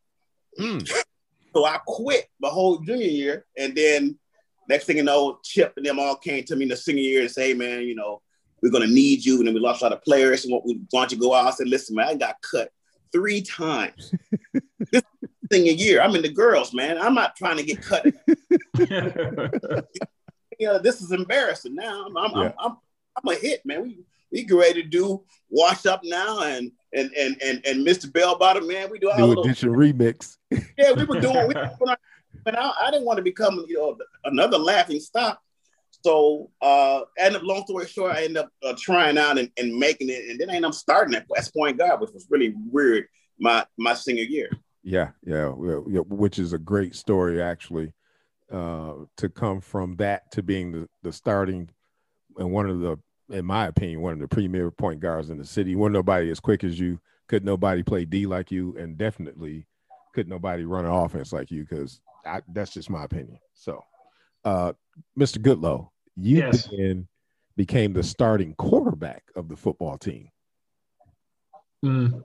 Mm. 0.59 0.89
so 1.55 1.65
I 1.65 1.79
quit 1.85 2.29
the 2.41 2.49
whole 2.49 2.79
junior 2.79 3.07
year, 3.07 3.47
and 3.57 3.75
then 3.75 4.19
next 4.69 4.85
thing 4.85 4.97
you 4.97 5.03
know, 5.03 5.39
Chip 5.43 5.73
and 5.77 5.85
them 5.85 5.99
all 5.99 6.17
came 6.17 6.45
to 6.45 6.57
me 6.57 6.65
in 6.65 6.69
the 6.69 6.77
senior 6.77 7.03
year 7.03 7.21
and 7.23 7.31
say, 7.31 7.49
hey, 7.49 7.55
"Man, 7.55 7.83
you 7.83 7.95
know, 7.95 8.23
we're 8.63 8.71
gonna 8.71 8.87
need 8.87 9.25
you." 9.25 9.39
And 9.39 9.47
then 9.47 9.55
we 9.55 9.61
lost 9.61 9.83
a 9.83 9.85
lot 9.85 9.93
of 9.93 10.03
players, 10.03 10.45
and 10.45 10.53
what 10.53 10.65
we 10.65 10.81
want 10.93 11.11
you 11.11 11.17
to 11.17 11.21
go 11.21 11.35
out. 11.35 11.47
I 11.47 11.51
said, 11.51 11.69
"Listen, 11.69 11.97
man, 11.97 12.09
I 12.09 12.15
got 12.15 12.37
cut 12.43 12.71
three 13.13 13.43
times." 13.43 14.15
thing 15.51 15.67
a 15.69 15.73
year. 15.73 16.01
I'm 16.01 16.15
in 16.17 16.23
the 16.23 16.33
girls, 16.33 16.73
man. 16.73 16.97
I'm 16.99 17.15
not 17.15 17.37
trying 17.37 17.59
to 17.59 17.63
get 17.63 17.83
cut. 17.83 18.05
you 20.59 20.67
know, 20.67 20.79
this 20.79 21.03
is 21.03 21.13
embarrassing. 21.13 21.75
Now 21.75 22.07
I'm 22.07 22.17
I'm, 22.17 22.31
yeah. 22.31 22.53
I'm, 22.59 22.73
I'm, 22.73 22.77
I'm 23.17 23.33
a 23.33 23.39
hit, 23.39 23.65
man. 23.67 23.83
We 23.83 23.99
we 24.33 24.45
get 24.45 24.55
ready 24.55 24.83
to 24.83 24.89
do 24.89 25.25
wash 25.51 25.87
up 25.87 26.03
now 26.05 26.41
and 26.43 26.71
and 26.95 27.11
and 27.13 27.37
and 27.43 27.67
and 27.67 27.87
Mr. 27.87 28.11
Bell 28.13 28.39
Bottom, 28.39 28.67
man. 28.67 28.89
We 28.91 28.99
do 28.99 29.11
all 29.11 29.35
do 29.35 29.41
edition 29.41 29.71
remix. 29.71 30.39
Yeah, 30.51 30.93
we 30.93 31.05
were 31.05 31.21
doing. 31.21 31.49
We, 31.49 31.55
but 32.45 32.59
I, 32.59 32.73
I 32.83 32.91
didn't 32.91 33.07
want 33.07 33.19
to 33.19 33.23
become 33.23 33.65
you 33.69 33.79
know 33.79 33.99
another 34.25 34.59
laughing 34.59 35.01
stock. 35.01 35.41
So, 36.03 36.51
uh, 36.63 37.03
end 37.19 37.37
up 37.37 37.43
long 37.43 37.65
story 37.65 37.87
short, 37.87 38.17
I 38.17 38.25
end 38.25 38.39
up 38.39 38.49
uh, 38.65 38.75
trying 38.79 39.19
out 39.19 39.37
and, 39.37 39.51
and 39.59 39.77
making 39.77 40.09
it, 40.09 40.31
and 40.31 40.41
then 40.41 40.49
I 40.49 40.55
ended 40.55 40.71
up 40.71 40.75
starting 40.75 41.15
at 41.15 41.29
West 41.29 41.53
Point 41.53 41.77
guard, 41.77 42.01
which 42.01 42.13
was 42.15 42.27
really 42.31 42.55
weird 42.71 43.07
my 43.39 43.67
my 43.77 43.95
senior 43.95 44.25
year. 44.25 44.51
Yeah, 44.83 45.11
yeah, 45.25 45.53
yeah, 45.89 46.01
which 46.09 46.39
is 46.39 46.53
a 46.53 46.59
great 46.59 46.95
story 46.95 47.43
actually. 47.43 47.93
Uh, 48.51 49.05
to 49.17 49.29
come 49.29 49.61
from 49.61 49.95
that 49.95 50.29
to 50.33 50.43
being 50.43 50.73
the, 50.73 50.89
the 51.05 51.13
starting 51.13 51.71
and 52.37 52.51
one 52.51 52.69
of 52.69 52.81
the, 52.81 52.99
in 53.29 53.45
my 53.45 53.67
opinion, 53.67 54.01
one 54.01 54.15
of 54.15 54.19
the 54.19 54.27
premier 54.27 54.73
point 54.73 54.99
guards 54.99 55.31
in 55.31 55.39
the 55.39 55.45
city. 55.45 55.77
Wasn't 55.77 55.95
nobody 55.95 56.31
as 56.31 56.41
quick 56.41 56.65
as 56.65 56.79
you. 56.79 57.01
Could 57.29 57.45
nobody 57.45 57.85
play 57.85 58.05
D 58.05 58.27
like 58.27 58.51
you, 58.51 58.77
and 58.77 58.99
definitely 58.99 59.67
could 60.15 60.29
nobody 60.29 60.65
run 60.65 60.85
an 60.85 60.91
offense 60.91 61.33
like 61.33 61.51
you. 61.53 61.63
Because 61.63 62.01
that's 62.49 62.73
just 62.73 62.91
my 62.91 63.05
opinion. 63.05 63.39
So, 63.55 63.85
uh, 64.45 64.73
Mr. 65.17 65.39
Goodloe, 65.39 65.89
you 66.17 66.39
yes. 66.39 66.69
then 66.77 67.07
became 67.57 67.93
the 67.93 68.03
starting 68.03 68.55
quarterback 68.55 69.23
of 69.37 69.49
the 69.49 69.57
football 69.57 69.97
team. 69.97 70.29
Mm. 71.85 72.25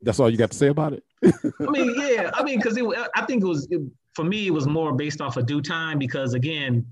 That's 0.00 0.20
all 0.20 0.30
you 0.30 0.38
got 0.38 0.52
to 0.52 0.56
say 0.56 0.68
about 0.68 0.94
it. 0.94 1.04
I 1.24 1.70
mean, 1.70 1.94
yeah, 1.96 2.30
I 2.34 2.42
mean, 2.42 2.58
because 2.58 2.78
I 3.14 3.24
think 3.26 3.42
it 3.42 3.46
was 3.46 3.68
it, 3.70 3.80
for 4.14 4.24
me, 4.24 4.46
it 4.46 4.50
was 4.50 4.66
more 4.66 4.92
based 4.92 5.20
off 5.20 5.36
of 5.36 5.46
due 5.46 5.62
time 5.62 5.98
because 5.98 6.34
again, 6.34 6.86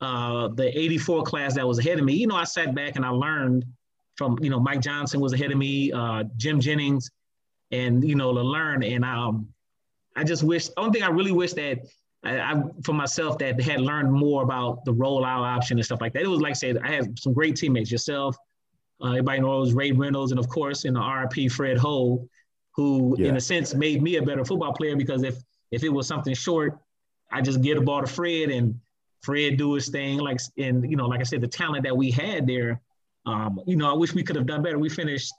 uh, 0.00 0.48
the 0.48 0.76
'84 0.78 1.22
class 1.24 1.54
that 1.54 1.66
was 1.66 1.78
ahead 1.78 1.98
of 1.98 2.04
me, 2.04 2.14
you 2.14 2.26
know, 2.26 2.36
I 2.36 2.44
sat 2.44 2.74
back 2.74 2.96
and 2.96 3.04
I 3.04 3.10
learned 3.10 3.64
from 4.16 4.38
you 4.40 4.50
know 4.50 4.60
Mike 4.60 4.80
Johnson 4.80 5.20
was 5.20 5.32
ahead 5.32 5.50
of 5.50 5.58
me, 5.58 5.92
uh, 5.92 6.24
Jim 6.36 6.60
Jennings, 6.60 7.10
and 7.70 8.06
you 8.06 8.14
know 8.14 8.34
to 8.34 8.42
learn. 8.42 8.82
And 8.82 9.04
um, 9.04 9.48
I 10.16 10.24
just 10.24 10.42
wish. 10.42 10.68
Only 10.76 11.00
thing 11.00 11.08
I 11.08 11.10
really 11.10 11.32
wish 11.32 11.54
that 11.54 11.78
I, 12.22 12.62
for 12.84 12.92
myself 12.92 13.38
that 13.38 13.60
had 13.60 13.80
learned 13.80 14.12
more 14.12 14.42
about 14.42 14.84
the 14.84 14.92
rollout 14.92 15.24
option 15.24 15.78
and 15.78 15.84
stuff 15.84 16.00
like 16.00 16.12
that. 16.12 16.22
It 16.22 16.28
was 16.28 16.40
like 16.40 16.50
I 16.50 16.54
said, 16.54 16.78
I 16.84 16.90
had 16.90 17.18
some 17.18 17.32
great 17.32 17.56
teammates. 17.56 17.90
Yourself, 17.90 18.36
uh, 19.02 19.08
everybody 19.08 19.40
knows 19.40 19.72
Ray 19.72 19.92
Reynolds, 19.92 20.32
and 20.32 20.38
of 20.38 20.48
course 20.48 20.84
in 20.84 20.94
the 20.94 21.00
RP 21.00 21.50
Fred 21.50 21.78
Ho 21.78 22.28
who 22.74 23.16
yeah. 23.18 23.28
in 23.28 23.36
a 23.36 23.40
sense 23.40 23.74
made 23.74 24.02
me 24.02 24.16
a 24.16 24.22
better 24.22 24.44
football 24.44 24.72
player 24.72 24.96
because 24.96 25.22
if 25.22 25.36
if 25.70 25.84
it 25.84 25.88
was 25.88 26.06
something 26.06 26.34
short, 26.34 26.78
I 27.30 27.40
just 27.40 27.62
get 27.62 27.76
the 27.76 27.82
ball 27.82 28.00
to 28.00 28.06
Fred 28.06 28.50
and 28.50 28.80
Fred 29.22 29.56
do 29.56 29.74
his 29.74 29.88
thing. 29.88 30.18
Like 30.18 30.40
and 30.58 30.88
you 30.88 30.96
know, 30.96 31.06
like 31.06 31.20
I 31.20 31.24
said, 31.24 31.40
the 31.40 31.48
talent 31.48 31.84
that 31.84 31.96
we 31.96 32.10
had 32.10 32.46
there, 32.46 32.80
um, 33.26 33.60
you 33.66 33.76
know, 33.76 33.90
I 33.90 33.94
wish 33.94 34.14
we 34.14 34.22
could 34.22 34.36
have 34.36 34.46
done 34.46 34.62
better. 34.62 34.78
We 34.78 34.88
finished 34.88 35.32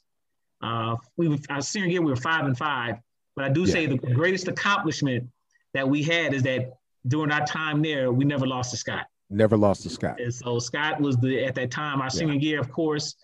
uh 0.62 0.96
we 1.18 1.40
our 1.50 1.62
senior 1.62 1.90
year 1.90 2.02
we 2.02 2.12
were 2.12 2.16
five 2.16 2.46
and 2.46 2.58
five, 2.58 2.96
but 3.36 3.46
I 3.46 3.50
do 3.50 3.62
yeah. 3.62 3.74
say 3.74 3.86
the 3.88 3.98
greatest 3.98 4.48
accomplishment 4.48 5.28
that 5.74 5.88
we 5.88 6.04
had 6.04 6.34
is 6.34 6.44
that 6.44 6.74
during 7.08 7.32
our 7.32 7.46
time 7.46 7.82
there, 7.82 8.12
we 8.12 8.26
never 8.26 8.46
lost 8.46 8.72
to 8.72 8.78
Scott. 8.78 9.06
Never 9.30 9.58
lost 9.58 9.84
to 9.84 9.90
Scott. 9.90 10.20
And 10.20 10.34
so 10.34 10.60
Scott 10.60 11.02
was 11.02 11.18
the 11.18 11.44
at 11.46 11.56
that 11.56 11.72
time 11.72 12.02
our 12.02 12.10
senior 12.10 12.36
yeah. 12.36 12.50
year, 12.50 12.60
of 12.60 12.72
course 12.72 13.16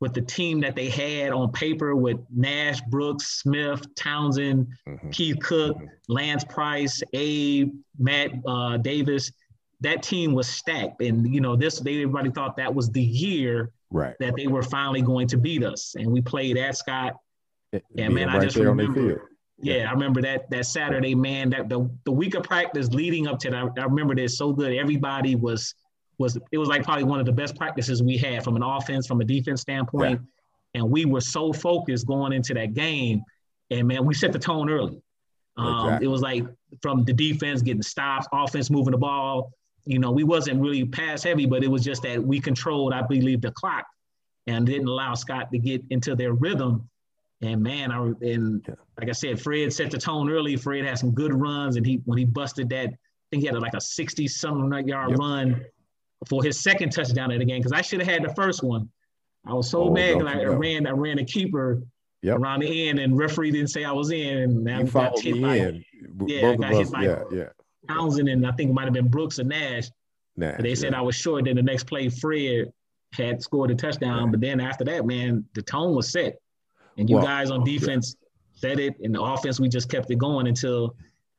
with 0.00 0.14
the 0.14 0.22
team 0.22 0.60
that 0.60 0.74
they 0.74 0.88
had 0.88 1.30
on 1.30 1.52
paper 1.52 1.94
with 1.94 2.18
Nash, 2.34 2.80
Brooks, 2.88 3.42
Smith, 3.42 3.82
Townsend, 3.94 4.66
mm-hmm. 4.88 5.10
Keith 5.10 5.38
Cook, 5.40 5.76
mm-hmm. 5.76 5.86
Lance 6.08 6.44
Price, 6.44 7.02
Abe, 7.12 7.74
Matt 7.98 8.30
uh, 8.46 8.78
Davis, 8.78 9.30
that 9.80 10.02
team 10.02 10.32
was 10.32 10.48
stacked. 10.48 11.02
And 11.02 11.32
you 11.32 11.40
know, 11.40 11.54
this 11.56 11.80
they 11.80 11.94
everybody 12.02 12.30
thought 12.30 12.56
that 12.56 12.74
was 12.74 12.90
the 12.90 13.02
year 13.02 13.72
right. 13.90 14.14
that 14.20 14.36
they 14.36 14.46
were 14.46 14.62
finally 14.62 15.02
going 15.02 15.28
to 15.28 15.36
beat 15.36 15.62
us. 15.62 15.94
And 15.96 16.10
we 16.10 16.20
played 16.20 16.56
at 16.56 16.76
Scott. 16.76 17.16
It- 17.72 17.84
Yeah, 17.94 18.08
being 18.08 18.14
man, 18.14 18.28
I 18.30 18.40
just 18.40 18.56
there 18.56 18.70
on 18.70 18.76
their 18.76 18.86
remember- 18.88 19.14
field. 19.16 19.26
Yeah, 19.62 19.90
I 19.90 19.92
remember 19.92 20.22
that 20.22 20.48
that 20.50 20.64
Saturday, 20.64 21.14
man. 21.14 21.50
That 21.50 21.68
the 21.68 21.90
the 22.04 22.12
week 22.12 22.34
of 22.34 22.44
practice 22.44 22.88
leading 22.88 23.26
up 23.26 23.38
to 23.40 23.50
that, 23.50 23.72
I 23.78 23.84
remember 23.84 24.14
this 24.14 24.38
so 24.38 24.54
good. 24.54 24.72
Everybody 24.72 25.34
was 25.34 25.74
was 26.20 26.38
it 26.52 26.58
was 26.58 26.68
like 26.68 26.84
probably 26.84 27.04
one 27.04 27.18
of 27.18 27.26
the 27.26 27.32
best 27.32 27.56
practices 27.56 28.02
we 28.02 28.16
had 28.16 28.44
from 28.44 28.54
an 28.54 28.62
offense, 28.62 29.06
from 29.06 29.20
a 29.20 29.24
defense 29.24 29.62
standpoint. 29.62 30.20
And 30.74 30.88
we 30.88 31.04
were 31.04 31.20
so 31.20 31.52
focused 31.52 32.06
going 32.06 32.32
into 32.32 32.54
that 32.54 32.74
game. 32.74 33.24
And 33.70 33.88
man, 33.88 34.04
we 34.06 34.14
set 34.14 34.32
the 34.32 34.38
tone 34.38 34.70
early. 34.70 35.02
Um, 35.56 35.74
Exactly. 35.86 36.06
It 36.06 36.08
was 36.08 36.20
like 36.20 36.44
from 36.82 37.04
the 37.04 37.12
defense 37.12 37.62
getting 37.62 37.82
stops, 37.82 38.28
offense 38.32 38.70
moving 38.70 38.92
the 38.92 38.98
ball. 38.98 39.52
You 39.84 39.98
know, 39.98 40.12
we 40.12 40.22
wasn't 40.22 40.60
really 40.60 40.84
pass 40.84 41.24
heavy, 41.24 41.46
but 41.46 41.64
it 41.64 41.68
was 41.68 41.82
just 41.82 42.02
that 42.02 42.22
we 42.22 42.38
controlled, 42.38 42.92
I 42.92 43.02
believe, 43.02 43.40
the 43.40 43.50
clock 43.50 43.86
and 44.46 44.64
didn't 44.66 44.86
allow 44.88 45.14
Scott 45.14 45.50
to 45.52 45.58
get 45.58 45.82
into 45.90 46.14
their 46.14 46.34
rhythm. 46.34 46.88
And 47.42 47.62
man, 47.62 47.90
I 47.90 47.98
and 48.32 48.62
Yeah. 48.68 48.74
like 48.98 49.08
I 49.08 49.12
said, 49.12 49.40
Fred 49.40 49.72
set 49.72 49.90
the 49.90 49.98
tone 49.98 50.30
early. 50.30 50.56
Fred 50.56 50.84
had 50.84 50.98
some 50.98 51.12
good 51.12 51.32
runs, 51.34 51.76
and 51.76 51.86
he 51.86 52.02
when 52.04 52.18
he 52.18 52.26
busted 52.26 52.68
that, 52.68 52.88
I 52.90 53.26
think 53.30 53.42
he 53.42 53.46
had 53.46 53.56
like 53.58 53.74
a 53.74 53.80
sixty 53.80 54.28
something 54.28 54.86
yard 54.86 55.10
Yep. 55.10 55.18
run 55.18 55.64
for 56.28 56.42
his 56.42 56.60
second 56.60 56.90
touchdown 56.90 57.30
of 57.30 57.38
the 57.38 57.44
game. 57.44 57.58
Because 57.60 57.72
I 57.72 57.80
should 57.80 58.00
have 58.00 58.08
had 58.08 58.22
the 58.22 58.34
first 58.34 58.62
one. 58.62 58.88
I 59.46 59.54
was 59.54 59.70
so 59.70 59.84
Oh, 59.84 59.90
mad 59.92 60.18
because 60.18 60.34
I 60.34 60.44
ran 60.44 60.86
I 60.86 60.90
ran 60.90 61.18
a 61.18 61.24
keeper 61.24 61.82
Yep. 62.22 62.36
around 62.38 62.60
the 62.60 62.88
end, 62.88 62.98
and 62.98 63.16
referee 63.16 63.50
didn't 63.50 63.68
say 63.70 63.82
I 63.84 63.92
was 63.92 64.10
in, 64.10 64.36
and 64.36 64.70
I 64.70 64.80
You 64.80 64.86
got 64.86 65.18
hit 65.18 65.40
by 65.40 65.56
in. 65.56 65.84
B- 66.18 66.34
Yeah, 66.34 66.40
Both 66.52 66.60
got 66.60 66.72
of 66.72 66.76
hit 66.76 66.86
us. 66.86 66.92
by- 66.92 67.04
Yeah, 67.04 67.22
yeah. 67.32 67.48
Townsend, 67.88 68.28
and 68.28 68.46
I 68.46 68.52
think 68.52 68.70
it 68.70 68.72
might 68.74 68.84
have 68.84 68.92
been 68.92 69.08
Brooks 69.08 69.38
or 69.38 69.44
Nash. 69.44 69.88
Nah, 70.36 70.52
But 70.56 70.62
they 70.64 70.74
said. 70.74 70.92
I 70.92 71.00
was 71.00 71.14
short. 71.16 71.46
Then 71.46 71.56
the 71.56 71.62
next 71.62 71.84
play, 71.84 72.10
Fred 72.10 72.70
had 73.14 73.40
scored 73.42 73.70
a 73.70 73.74
touchdown. 73.74 74.24
Yeah. 74.26 74.30
But 74.32 74.40
then 74.40 74.60
after 74.60 74.84
that, 74.84 75.06
man, 75.06 75.44
the 75.54 75.62
tone 75.62 75.94
was 75.96 76.10
set. 76.10 76.38
And 76.98 77.08
you 77.08 77.16
Well, 77.16 77.24
guys 77.24 77.50
on 77.50 77.64
defense 77.64 78.16
set 78.52 78.78
it. 78.78 78.94
And 79.02 79.14
the 79.14 79.22
offense, 79.22 79.58
we 79.58 79.68
just 79.70 79.88
kept 79.90 80.10
it 80.10 80.18
going 80.18 80.46
until 80.46 80.94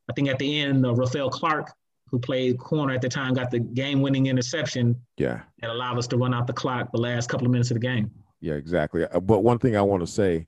I 0.10 0.14
think 0.14 0.30
at 0.30 0.40
the 0.40 0.60
end, 0.62 0.84
uh, 0.84 0.96
Rafael 0.96 1.30
Clark, 1.30 1.72
who 2.12 2.20
played 2.20 2.58
corner 2.60 2.94
at 2.94 3.02
the 3.02 3.10
time, 3.10 3.34
got 3.34 3.50
the 3.50 3.60
game 3.60 4.02
winning 4.02 4.28
interception 4.28 5.02
yeah. 5.18 5.42
that 5.62 5.70
allowed 5.70 5.98
us 5.98 6.08
to 6.08 6.18
run 6.18 6.34
out 6.34 6.46
the 6.46 6.54
clock 6.54 6.92
the 6.92 7.00
last 7.00 7.30
couple 7.30 7.48
of 7.48 7.52
minutes 7.52 7.72
of 7.72 7.76
the 7.76 7.88
game. 7.88 8.12
Yeah, 8.42 8.56
exactly. 8.56 9.06
Uh, 9.06 9.20
But 9.22 9.40
one 9.40 9.60
thing 9.60 9.78
I 9.78 9.82
want 9.82 10.02
to 10.02 10.08
say, 10.08 10.48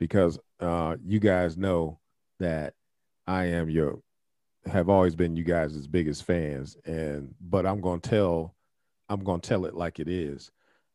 because 0.00 0.38
uh, 0.60 0.96
you 1.04 1.20
guys 1.20 1.56
know 1.56 2.00
that 2.40 2.74
I 3.26 3.44
am 3.44 3.70
your, 3.70 4.00
have 4.66 4.88
always 4.88 5.14
been 5.14 5.36
you 5.36 5.44
guys' 5.44 5.86
biggest 5.86 6.24
fans, 6.24 6.76
and 6.84 7.34
but 7.40 7.64
I'm 7.64 7.80
gonna 7.80 8.00
tell, 8.00 8.54
I'm 9.08 9.22
gonna 9.22 9.40
tell 9.40 9.66
it 9.66 9.74
like 9.74 10.00
it 10.00 10.08
is. 10.08 10.50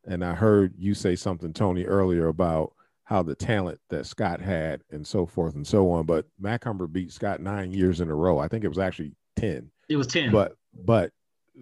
And 0.05 0.25
I 0.25 0.33
heard 0.33 0.73
you 0.77 0.93
say 0.93 1.15
something, 1.15 1.53
Tony, 1.53 1.85
earlier 1.85 2.27
about 2.27 2.73
how 3.03 3.23
the 3.23 3.35
talent 3.35 3.79
that 3.89 4.05
Scott 4.05 4.41
had 4.41 4.81
and 4.91 5.05
so 5.05 5.25
forth 5.25 5.55
and 5.55 5.65
so 5.65 5.91
on. 5.91 6.05
But 6.05 6.25
Macomber 6.39 6.87
beat 6.87 7.11
Scott 7.11 7.41
nine 7.41 7.71
years 7.71 8.01
in 8.01 8.09
a 8.09 8.15
row. 8.15 8.39
I 8.39 8.47
think 8.47 8.63
it 8.63 8.69
was 8.69 8.79
actually 8.79 9.13
ten. 9.35 9.71
It 9.89 9.97
was 9.97 10.07
10. 10.07 10.31
But 10.31 10.55
but 10.73 11.11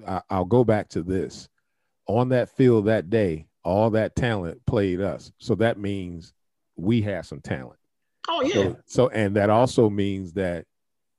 I, 0.08 0.22
I'll 0.30 0.46
go 0.46 0.64
back 0.64 0.90
to 0.90 1.02
this. 1.02 1.50
On 2.08 2.30
that 2.30 2.50
field 2.50 2.86
that 2.86 3.10
day, 3.10 3.48
all 3.64 3.90
that 3.92 4.16
talent 4.16 4.66
played 4.66 5.02
us. 5.02 5.32
So 5.40 5.56
that 5.56 5.78
means 5.78 6.34
we 6.76 7.02
had 7.02 7.26
some 7.26 7.42
talent. 7.42 7.80
oh, 8.30 8.42
yeah. 8.44 8.54
So, 8.54 8.78
so 8.86 9.10
and 9.10 9.36
that 9.36 9.50
also 9.50 9.90
means 9.90 10.34
that 10.34 10.66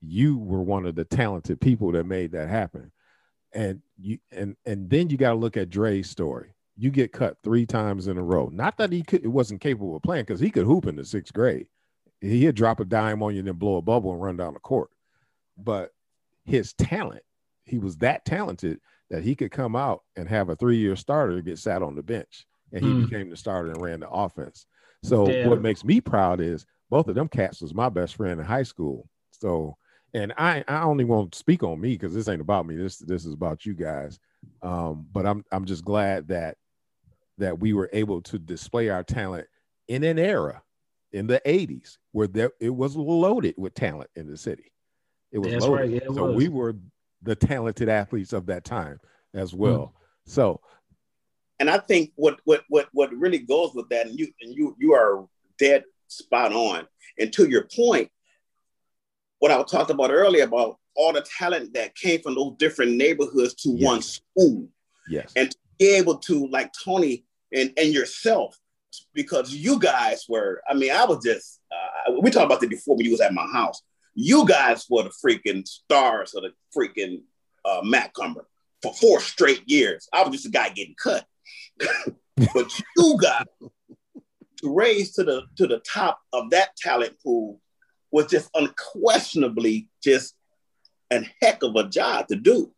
you 0.00 0.38
were 0.38 0.62
one 0.62 0.86
of 0.86 0.94
the 0.94 1.04
talented 1.04 1.60
people 1.60 1.92
that 1.92 2.04
made 2.04 2.32
that 2.32 2.48
happen. 2.48 2.92
And 3.52 3.82
you 3.98 4.18
and 4.30 4.56
and 4.66 4.88
then 4.88 5.10
you 5.10 5.16
got 5.16 5.30
to 5.30 5.36
look 5.36 5.56
at 5.56 5.70
Dre's 5.70 6.08
story. 6.08 6.54
You 6.76 6.90
get 6.90 7.12
cut 7.12 7.38
three 7.42 7.66
times 7.66 8.06
in 8.06 8.18
a 8.18 8.22
row. 8.22 8.50
Not 8.52 8.76
that 8.78 8.92
he 8.92 9.02
could, 9.02 9.24
it 9.24 9.28
wasn't 9.28 9.60
capable 9.60 9.96
of 9.96 10.02
playing 10.02 10.24
because 10.24 10.38
he 10.38 10.50
could 10.50 10.64
hoop 10.64 10.86
in 10.86 10.96
the 10.96 11.04
sixth 11.04 11.32
grade. 11.32 11.66
He'd 12.20 12.54
drop 12.54 12.78
a 12.78 12.84
dime 12.84 13.22
on 13.22 13.32
you 13.34 13.40
and 13.40 13.48
then 13.48 13.56
blow 13.56 13.76
a 13.76 13.82
bubble 13.82 14.12
and 14.12 14.22
run 14.22 14.36
down 14.36 14.54
the 14.54 14.60
court. 14.60 14.90
But 15.56 15.92
his 16.48 16.72
talent, 16.74 17.22
he 17.64 17.78
was 17.78 17.96
that 17.98 18.24
talented 18.24 18.80
that 19.10 19.22
he 19.22 19.34
could 19.34 19.50
come 19.50 19.76
out 19.76 20.02
and 20.16 20.28
have 20.28 20.48
a 20.48 20.56
three-year 20.56 20.96
starter 20.96 21.40
get 21.40 21.58
sat 21.58 21.82
on 21.82 21.94
the 21.94 22.02
bench, 22.02 22.46
and 22.72 22.82
he 22.84 22.92
Mm. 22.92 23.08
became 23.08 23.30
the 23.30 23.36
starter 23.36 23.70
and 23.70 23.82
ran 23.82 24.00
the 24.00 24.10
offense. 24.10 24.66
So 25.02 25.28
Yeah. 25.28 25.48
what 25.48 25.60
makes 25.62 25.84
me 25.84 26.00
proud 26.00 26.40
is 26.40 26.66
both 26.90 27.08
of 27.08 27.14
them 27.14 27.28
cats 27.28 27.60
was 27.60 27.74
my 27.74 27.88
best 27.88 28.16
friend 28.16 28.40
in 28.40 28.46
high 28.46 28.62
school. 28.64 29.08
So 29.30 29.76
and 30.14 30.32
I 30.38 30.64
I 30.66 30.82
only 30.82 31.04
won't 31.04 31.34
speak 31.34 31.62
on 31.62 31.80
me 31.80 31.90
because 31.92 32.14
this 32.14 32.28
ain't 32.28 32.40
about 32.40 32.66
me. 32.66 32.76
This 32.76 32.98
this 32.98 33.26
is 33.26 33.34
about 33.34 33.66
you 33.66 33.74
guys. 33.74 34.18
Um, 34.62 35.06
but 35.12 35.26
I'm 35.26 35.44
I'm 35.52 35.66
just 35.66 35.84
glad 35.84 36.28
that 36.28 36.56
that 37.38 37.58
we 37.60 37.72
were 37.72 37.90
able 37.92 38.20
to 38.22 38.38
display 38.38 38.88
our 38.88 39.04
talent 39.04 39.46
in 39.86 40.02
an 40.04 40.18
era 40.18 40.62
in 41.12 41.26
the 41.26 41.40
80s 41.46 41.98
where 42.12 42.26
there 42.26 42.52
it 42.60 42.70
was 42.70 42.96
loaded 42.96 43.54
with 43.56 43.74
talent 43.74 44.10
in 44.16 44.26
the 44.26 44.36
city. 44.36 44.72
It 45.32 45.38
was 45.38 45.52
That's 45.52 45.64
loaded. 45.64 45.80
right, 45.82 45.90
yeah, 45.90 45.96
it 46.08 46.14
so 46.14 46.26
was. 46.26 46.36
we 46.36 46.48
were 46.48 46.76
the 47.22 47.34
talented 47.36 47.88
athletes 47.88 48.32
of 48.32 48.46
that 48.46 48.64
time 48.64 48.98
as 49.34 49.50
Hmm. 49.52 49.58
well. 49.58 49.94
So 50.26 50.60
and 51.60 51.68
I 51.68 51.78
think 51.78 52.12
what 52.16 52.38
what 52.44 52.64
what 52.68 52.88
what 52.92 53.12
really 53.12 53.38
goes 53.38 53.74
with 53.74 53.88
that, 53.90 54.06
and 54.06 54.18
you 54.18 54.28
and 54.40 54.54
you 54.54 54.74
you 54.78 54.92
are 54.94 55.26
dead 55.58 55.84
spot 56.06 56.52
on. 56.52 56.86
And 57.18 57.32
to 57.34 57.48
your 57.48 57.66
point, 57.74 58.10
what 59.40 59.50
I 59.50 59.62
talked 59.64 59.90
about 59.90 60.10
earlier 60.10 60.44
about 60.44 60.78
all 60.94 61.12
the 61.12 61.24
talent 61.38 61.74
that 61.74 61.94
came 61.94 62.20
from 62.22 62.34
those 62.34 62.54
different 62.58 62.92
neighborhoods 62.96 63.54
to 63.54 63.70
Yes. 63.70 63.84
one 63.84 64.02
school, 64.02 64.68
yes. 65.08 65.32
And- 65.36 65.54
be 65.78 65.94
able 65.94 66.18
to 66.18 66.46
like 66.48 66.72
Tony 66.84 67.24
and 67.52 67.72
and 67.76 67.92
yourself, 67.92 68.58
because 69.14 69.54
you 69.54 69.78
guys 69.78 70.24
were. 70.28 70.60
I 70.68 70.74
mean, 70.74 70.90
I 70.90 71.04
was 71.04 71.22
just. 71.24 71.60
Uh, 71.70 72.12
we 72.20 72.30
talked 72.32 72.46
about 72.46 72.60
that 72.60 72.68
before 72.70 72.96
when 72.96 73.04
you 73.06 73.12
was 73.12 73.20
at 73.20 73.32
my 73.32 73.46
house. 73.52 73.80
You 74.20 74.44
guys 74.46 74.84
were 74.90 75.04
the 75.04 75.12
freaking 75.24 75.64
stars 75.64 76.34
of 76.34 76.42
the 76.42 76.50
freaking 76.76 77.22
uh, 77.64 77.82
Macomber 77.84 78.48
for 78.82 78.92
four 78.92 79.20
straight 79.20 79.62
years. 79.66 80.08
I 80.12 80.24
was 80.24 80.32
just 80.32 80.46
a 80.46 80.50
guy 80.50 80.70
getting 80.70 80.96
cut. 81.00 81.24
but 82.52 82.82
you 82.96 83.16
got 83.22 83.46
to 83.60 83.70
raise 84.64 85.12
to 85.12 85.22
the 85.22 85.42
to 85.56 85.68
the 85.68 85.78
top 85.78 86.18
of 86.32 86.50
that 86.50 86.76
talent 86.76 87.14
pool 87.22 87.60
was 88.10 88.26
just 88.26 88.50
unquestionably 88.56 89.88
just 90.02 90.34
a 91.12 91.24
heck 91.40 91.62
of 91.62 91.76
a 91.76 91.88
job 91.88 92.26
to 92.26 92.34
do, 92.34 92.72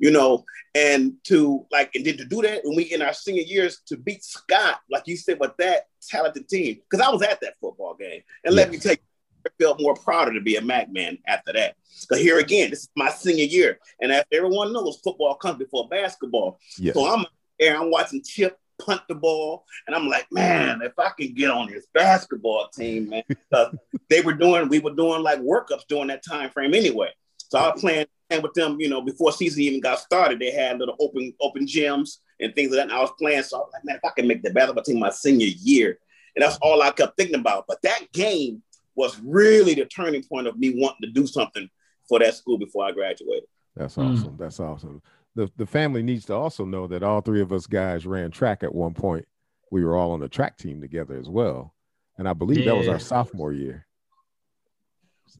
you 0.00 0.10
know, 0.10 0.44
and 0.74 1.12
to 1.22 1.66
like 1.70 1.94
and 1.94 2.04
then 2.04 2.16
to 2.16 2.24
do 2.24 2.42
that 2.42 2.62
when 2.64 2.74
we 2.74 2.82
in 2.82 3.00
our 3.00 3.12
senior 3.12 3.42
years 3.42 3.80
to 3.86 3.96
beat 3.96 4.24
Scott, 4.24 4.80
like 4.90 5.04
you 5.06 5.16
said, 5.16 5.38
with 5.38 5.56
that 5.58 5.84
talented 6.08 6.48
team, 6.48 6.80
because 6.90 7.06
I 7.06 7.10
was 7.10 7.22
at 7.22 7.40
that 7.42 7.54
football 7.60 7.94
game, 7.94 8.22
and 8.44 8.56
let 8.56 8.72
me 8.72 8.78
tell 8.78 8.94
you. 8.94 8.98
I 9.46 9.50
felt 9.62 9.80
more 9.80 9.94
prouder 9.94 10.32
to 10.34 10.40
be 10.40 10.56
a 10.56 10.62
Mac 10.62 10.92
man 10.92 11.18
after 11.26 11.52
that. 11.52 11.76
But 12.08 12.20
here 12.20 12.38
again, 12.38 12.70
this 12.70 12.80
is 12.80 12.88
my 12.96 13.10
senior 13.10 13.44
year. 13.44 13.78
And 14.00 14.12
as 14.12 14.24
everyone 14.32 14.72
knows, 14.72 15.00
football 15.02 15.34
comes 15.34 15.58
before 15.58 15.88
basketball. 15.88 16.58
Yes. 16.78 16.94
So 16.94 17.06
I'm 17.06 17.26
there, 17.58 17.76
I'm 17.76 17.90
watching 17.90 18.22
Chip 18.22 18.58
punt 18.78 19.02
the 19.08 19.14
ball, 19.14 19.66
and 19.86 19.94
I'm 19.94 20.08
like, 20.08 20.26
man, 20.32 20.80
if 20.82 20.98
I 20.98 21.10
can 21.18 21.34
get 21.34 21.50
on 21.50 21.68
this 21.68 21.86
basketball 21.92 22.68
team, 22.68 23.10
man, 23.10 23.22
they 24.08 24.22
were 24.22 24.32
doing, 24.32 24.68
we 24.68 24.78
were 24.78 24.94
doing 24.94 25.22
like 25.22 25.38
workups 25.40 25.86
during 25.88 26.08
that 26.08 26.24
time 26.24 26.50
frame 26.50 26.72
anyway. 26.72 27.10
So 27.36 27.58
I 27.58 27.70
was 27.70 27.80
playing 27.80 28.06
playing 28.30 28.42
with 28.42 28.54
them, 28.54 28.80
you 28.80 28.88
know, 28.88 29.02
before 29.02 29.32
season 29.32 29.62
even 29.62 29.80
got 29.80 29.98
started. 29.98 30.38
They 30.38 30.52
had 30.52 30.78
little 30.78 30.96
open 31.00 31.34
open 31.40 31.66
gyms 31.66 32.18
and 32.38 32.54
things 32.54 32.70
like 32.70 32.78
that. 32.78 32.82
And 32.84 32.92
I 32.92 33.00
was 33.00 33.12
playing, 33.18 33.42
so 33.42 33.56
I 33.56 33.60
was 33.60 33.70
like, 33.72 33.84
man, 33.84 33.96
if 33.96 34.04
I 34.04 34.14
can 34.14 34.26
make 34.26 34.42
the 34.42 34.50
basketball 34.50 34.84
team 34.84 34.98
my 34.98 35.10
senior 35.10 35.48
year, 35.48 35.98
and 36.34 36.44
that's 36.44 36.58
all 36.62 36.80
I 36.80 36.90
kept 36.90 37.16
thinking 37.16 37.40
about. 37.40 37.64
But 37.66 37.82
that 37.82 38.12
game 38.12 38.62
was 38.96 39.20
really 39.24 39.74
the 39.74 39.86
turning 39.86 40.22
point 40.24 40.46
of 40.46 40.58
me 40.58 40.74
wanting 40.80 41.02
to 41.02 41.10
do 41.12 41.26
something 41.26 41.68
for 42.08 42.18
that 42.18 42.34
school 42.34 42.58
before 42.58 42.84
I 42.84 42.92
graduated. 42.92 43.44
That's 43.76 43.96
Mm. 43.96 44.12
awesome. 44.18 44.36
That's 44.38 44.60
awesome. 44.60 45.02
The 45.36 45.48
the 45.56 45.66
family 45.66 46.02
needs 46.02 46.26
to 46.26 46.34
also 46.34 46.64
know 46.64 46.86
that 46.88 47.02
all 47.04 47.20
three 47.20 47.40
of 47.40 47.52
us 47.52 47.66
guys 47.66 48.04
ran 48.06 48.30
track 48.30 48.62
at 48.64 48.74
one 48.74 48.94
point. 48.94 49.26
We 49.70 49.84
were 49.84 49.96
all 49.96 50.10
on 50.10 50.20
the 50.20 50.28
track 50.28 50.56
team 50.58 50.80
together 50.80 51.16
as 51.16 51.28
well. 51.28 51.74
And 52.18 52.28
I 52.28 52.32
believe 52.32 52.64
that 52.64 52.74
was 52.76 52.88
our 52.88 52.98
sophomore 52.98 53.52
year. 53.52 53.86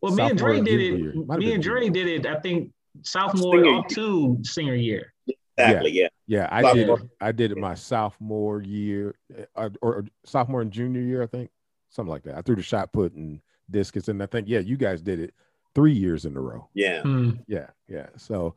Well, 0.00 0.14
me 0.14 0.22
and 0.30 0.38
Sophomore 0.38 0.54
Dre 0.62 0.64
did 0.64 0.80
it. 0.80 0.98
year. 1.00 1.12
Me 1.14 1.52
and 1.52 1.62
Dre 1.62 1.88
did 1.88 2.06
it. 2.06 2.26
I 2.26 2.38
think 2.40 2.72
sophomore 3.02 3.56
Senior 3.56 3.78
up 3.78 3.88
to 3.88 4.38
senior 4.44 4.74
year. 4.76 5.12
Exactly, 5.58 5.90
yeah. 5.90 6.08
Yeah, 6.26 6.48
I 6.50 6.62
Sophomore. 6.62 6.96
did 6.98 7.04
it. 7.04 7.10
I 7.20 7.32
did 7.32 7.52
it 7.52 7.58
my 7.58 7.74
sophomore 7.74 8.62
year 8.62 9.16
uh, 9.56 9.68
or, 9.82 9.96
or 9.96 10.04
sophomore 10.24 10.62
and 10.62 10.70
junior 10.70 11.02
year, 11.02 11.22
I 11.22 11.26
think. 11.26 11.50
Something 11.90 12.10
like 12.10 12.22
that. 12.24 12.36
I 12.38 12.42
threw 12.42 12.56
the 12.56 12.62
shot 12.62 12.92
put 12.92 13.12
and 13.14 13.40
discus. 13.70 14.08
And 14.08 14.22
I 14.22 14.26
think, 14.26 14.48
yeah, 14.48 14.60
you 14.60 14.76
guys 14.76 15.02
did 15.02 15.20
it 15.20 15.34
three 15.74 15.92
years 15.92 16.24
in 16.24 16.36
a 16.36 16.40
row. 16.40 16.68
Yeah. 16.74 17.02
Hmm. 17.02 17.30
Yeah, 17.46 17.66
yeah. 17.88 18.06
So, 18.16 18.54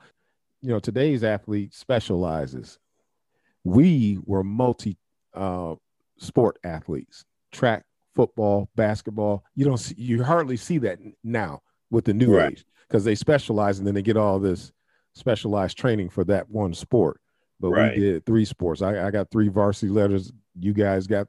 you 0.61 0.69
know, 0.69 0.79
today's 0.79 1.23
athlete 1.23 1.73
specializes. 1.73 2.79
We 3.63 4.19
were 4.25 4.43
multi 4.43 4.97
uh, 5.33 5.75
sport 6.17 6.57
athletes, 6.63 7.25
track, 7.51 7.85
football, 8.13 8.69
basketball. 8.75 9.43
You 9.55 9.65
don't 9.65 9.77
see, 9.77 9.95
you 9.97 10.23
hardly 10.23 10.57
see 10.57 10.77
that 10.79 10.99
now 11.23 11.61
with 11.89 12.05
the 12.05 12.13
new 12.13 12.35
Right. 12.35 12.51
age 12.53 12.65
because 12.87 13.03
they 13.03 13.15
specialize 13.15 13.77
and 13.79 13.87
then 13.87 13.95
they 13.95 14.01
get 14.01 14.17
all 14.17 14.39
this 14.39 14.71
specialized 15.15 15.77
training 15.77 16.09
for 16.09 16.23
that 16.25 16.49
one 16.49 16.73
sport. 16.73 17.19
but 17.59 17.69
Right. 17.69 17.95
we 17.95 18.01
did 18.01 18.25
three 18.25 18.43
sports. 18.45 18.81
I, 18.81 19.07
I 19.07 19.11
got 19.11 19.31
three 19.31 19.47
varsity 19.47 19.89
letters. 19.91 20.31
You 20.59 20.73
guys 20.73 21.07
got 21.07 21.27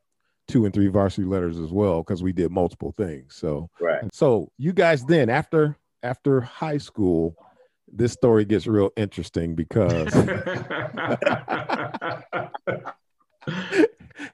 two 0.49 0.65
and 0.65 0.75
three 0.75 0.89
varsity 0.89 1.27
letters 1.27 1.59
as 1.59 1.71
well 1.71 2.03
because 2.03 2.23
we 2.23 2.33
did 2.33 2.51
multiple 2.51 2.93
things. 2.93 3.35
So 3.35 3.71
Right. 3.81 4.03
so 4.13 4.51
you 4.59 4.73
guys 4.73 5.05
then 5.05 5.31
after 5.31 5.77
after 6.03 6.41
high 6.41 6.79
school, 6.79 7.35
this 7.91 8.13
story 8.13 8.45
gets 8.45 8.67
real 8.67 8.91
interesting 8.97 9.55
because 9.55 10.13
and, 10.15 10.29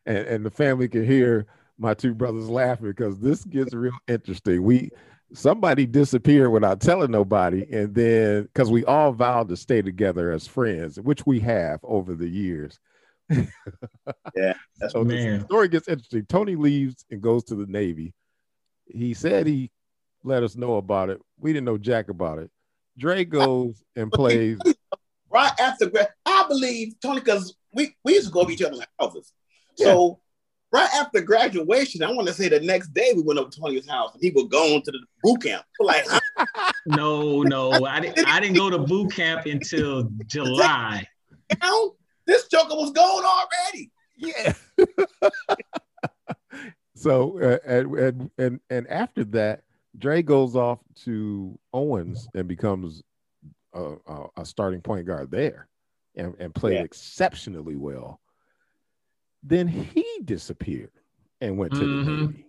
and 0.06 0.44
the 0.44 0.50
family 0.50 0.88
can 0.88 1.04
hear 1.04 1.46
my 1.78 1.94
two 1.94 2.14
brothers 2.14 2.48
laughing 2.48 2.88
because 2.88 3.18
this 3.20 3.44
gets 3.44 3.72
real 3.74 3.92
interesting. 4.08 4.62
We 4.62 4.90
somebody 5.32 5.86
disappeared 5.86 6.50
without 6.50 6.80
telling 6.80 7.10
nobody, 7.10 7.66
and 7.72 7.94
then 7.94 8.42
because 8.42 8.70
we 8.70 8.84
all 8.84 9.12
vowed 9.12 9.48
to 9.48 9.56
stay 9.56 9.80
together 9.82 10.30
as 10.30 10.46
friends, 10.46 11.00
which 11.00 11.24
we 11.26 11.40
have 11.40 11.80
over 11.84 12.14
the 12.14 12.28
years. 12.28 12.78
Yeah, 14.36 14.54
that's 14.78 14.92
So 14.92 15.04
the 15.04 15.44
story 15.44 15.68
gets 15.68 15.88
interesting. 15.88 16.24
Tony 16.26 16.56
leaves 16.56 17.04
and 17.10 17.20
goes 17.20 17.44
to 17.44 17.54
the 17.54 17.66
Navy. 17.66 18.12
He 18.86 19.14
said 19.14 19.46
he 19.46 19.70
let 20.24 20.42
us 20.42 20.56
know 20.56 20.76
about 20.76 21.10
it. 21.10 21.20
We 21.38 21.52
didn't 21.52 21.66
know 21.66 21.78
jack 21.78 22.08
about 22.08 22.38
it. 22.38 22.50
Dre 22.98 23.24
goes 23.24 23.82
and 23.96 24.10
plays. 24.12 24.58
right 25.30 25.52
after 25.60 25.88
grad. 25.88 26.08
I 26.26 26.44
believe 26.48 26.94
Tony, 27.00 27.20
because 27.20 27.54
we, 27.72 27.94
we 28.04 28.14
used 28.14 28.28
to 28.28 28.32
go 28.32 28.44
to 28.44 28.50
each 28.50 28.62
other's 28.62 28.80
houses. 28.98 29.32
So 29.76 30.20
right 30.72 30.88
after 30.94 31.20
graduation, 31.20 32.02
I 32.02 32.12
want 32.12 32.28
to 32.28 32.34
say 32.34 32.48
the 32.48 32.60
next 32.60 32.88
day 32.88 33.12
we 33.14 33.22
went 33.22 33.38
up 33.38 33.50
to 33.50 33.60
Tony's 33.60 33.88
house 33.88 34.12
and 34.14 34.22
he 34.22 34.30
was 34.30 34.46
going 34.50 34.82
to 34.82 34.90
the 34.90 35.00
boot 35.22 35.42
camp. 35.42 35.64
We're 35.78 35.86
like, 35.86 36.04
huh? 36.06 36.72
no, 36.86 37.42
no, 37.42 37.84
I 37.84 38.00
didn't. 38.00 38.26
I 38.28 38.40
didn't 38.40 38.56
go 38.56 38.70
to 38.70 38.78
boot 38.78 39.12
camp 39.12 39.46
until 39.46 40.10
July. 40.26 41.06
Now, 41.62 41.92
this 42.30 42.46
joker 42.48 42.74
was 42.76 42.92
going 42.92 43.24
already. 43.24 43.90
Yeah. 44.16 44.52
so 46.94 47.38
uh, 47.40 47.58
and, 47.66 47.94
and 47.98 48.30
and 48.38 48.60
and 48.70 48.86
after 48.88 49.24
that, 49.24 49.62
Dre 49.98 50.22
goes 50.22 50.56
off 50.56 50.80
to 51.04 51.58
Owens 51.72 52.28
and 52.34 52.46
becomes 52.48 53.02
a, 53.74 53.94
a, 54.06 54.26
a 54.38 54.44
starting 54.44 54.80
point 54.80 55.06
guard 55.06 55.30
there, 55.30 55.68
and, 56.16 56.34
and 56.38 56.54
played 56.54 56.74
Yeah. 56.74 56.82
exceptionally 56.82 57.76
well. 57.76 58.20
Then 59.42 59.66
he 59.68 60.04
disappeared 60.24 60.90
and 61.40 61.56
went 61.56 61.72
to 61.74 61.80
Mhm. 61.80 62.04
the 62.04 62.10
Navy 62.26 62.46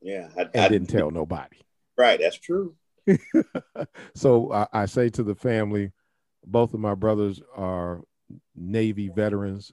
Yeah, 0.00 0.28
I, 0.36 0.40
and 0.42 0.56
I- 0.56 0.68
didn't 0.68 0.88
tell 0.88 1.10
nobody. 1.10 1.58
right. 1.96 2.18
That's 2.20 2.38
true. 2.38 2.74
so 4.14 4.52
I, 4.52 4.66
I 4.72 4.86
say 4.86 5.08
to 5.10 5.22
the 5.22 5.34
family, 5.34 5.92
both 6.44 6.72
of 6.74 6.80
my 6.80 6.94
brothers 6.94 7.40
are 7.56 8.02
Navy 8.54 9.08
veterans, 9.08 9.72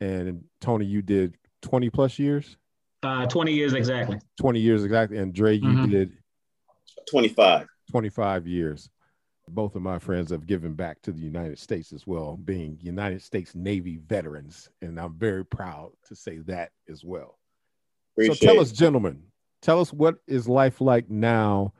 and 0.00 0.44
Tony, 0.60 0.84
you 0.86 1.02
did 1.02 1.36
twenty 1.62 1.90
plus 1.90 2.18
years. 2.18 2.56
Uh, 3.02 3.26
Twenty 3.26 3.52
years 3.52 3.72
exactly. 3.72 4.18
20 4.38 4.60
years 4.60 4.84
exactly. 4.84 5.16
And 5.16 5.32
Dre, 5.32 5.54
you 5.56 5.62
Mhm. 5.70 5.90
did 5.90 6.12
25. 7.10 7.66
25 7.90 8.46
years. 8.46 8.90
Both 9.48 9.74
of 9.74 9.80
my 9.82 9.98
friends 9.98 10.30
have 10.30 10.46
given 10.46 10.74
back 10.74 11.00
to 11.02 11.12
the 11.12 11.20
United 11.20 11.58
States 11.58 11.92
as 11.94 12.06
well, 12.06 12.36
being 12.36 12.78
United 12.80 13.22
States 13.22 13.54
Navy 13.54 13.96
veterans. 14.06 14.68
And 14.82 15.00
I'm 15.00 15.14
very 15.18 15.44
proud 15.46 15.92
to 16.08 16.14
say 16.14 16.38
that 16.40 16.72
as 16.90 17.02
well. 17.04 17.38
Appreciate 18.14 18.36
so 18.38 18.46
tell 18.46 18.56
it. 18.58 18.60
us, 18.62 18.72
gentlemen, 18.72 19.22
tell 19.62 19.80
us 19.80 19.92
what 19.94 20.16
is 20.26 20.46
life 20.46 20.80
like 20.82 21.08
now 21.10 21.72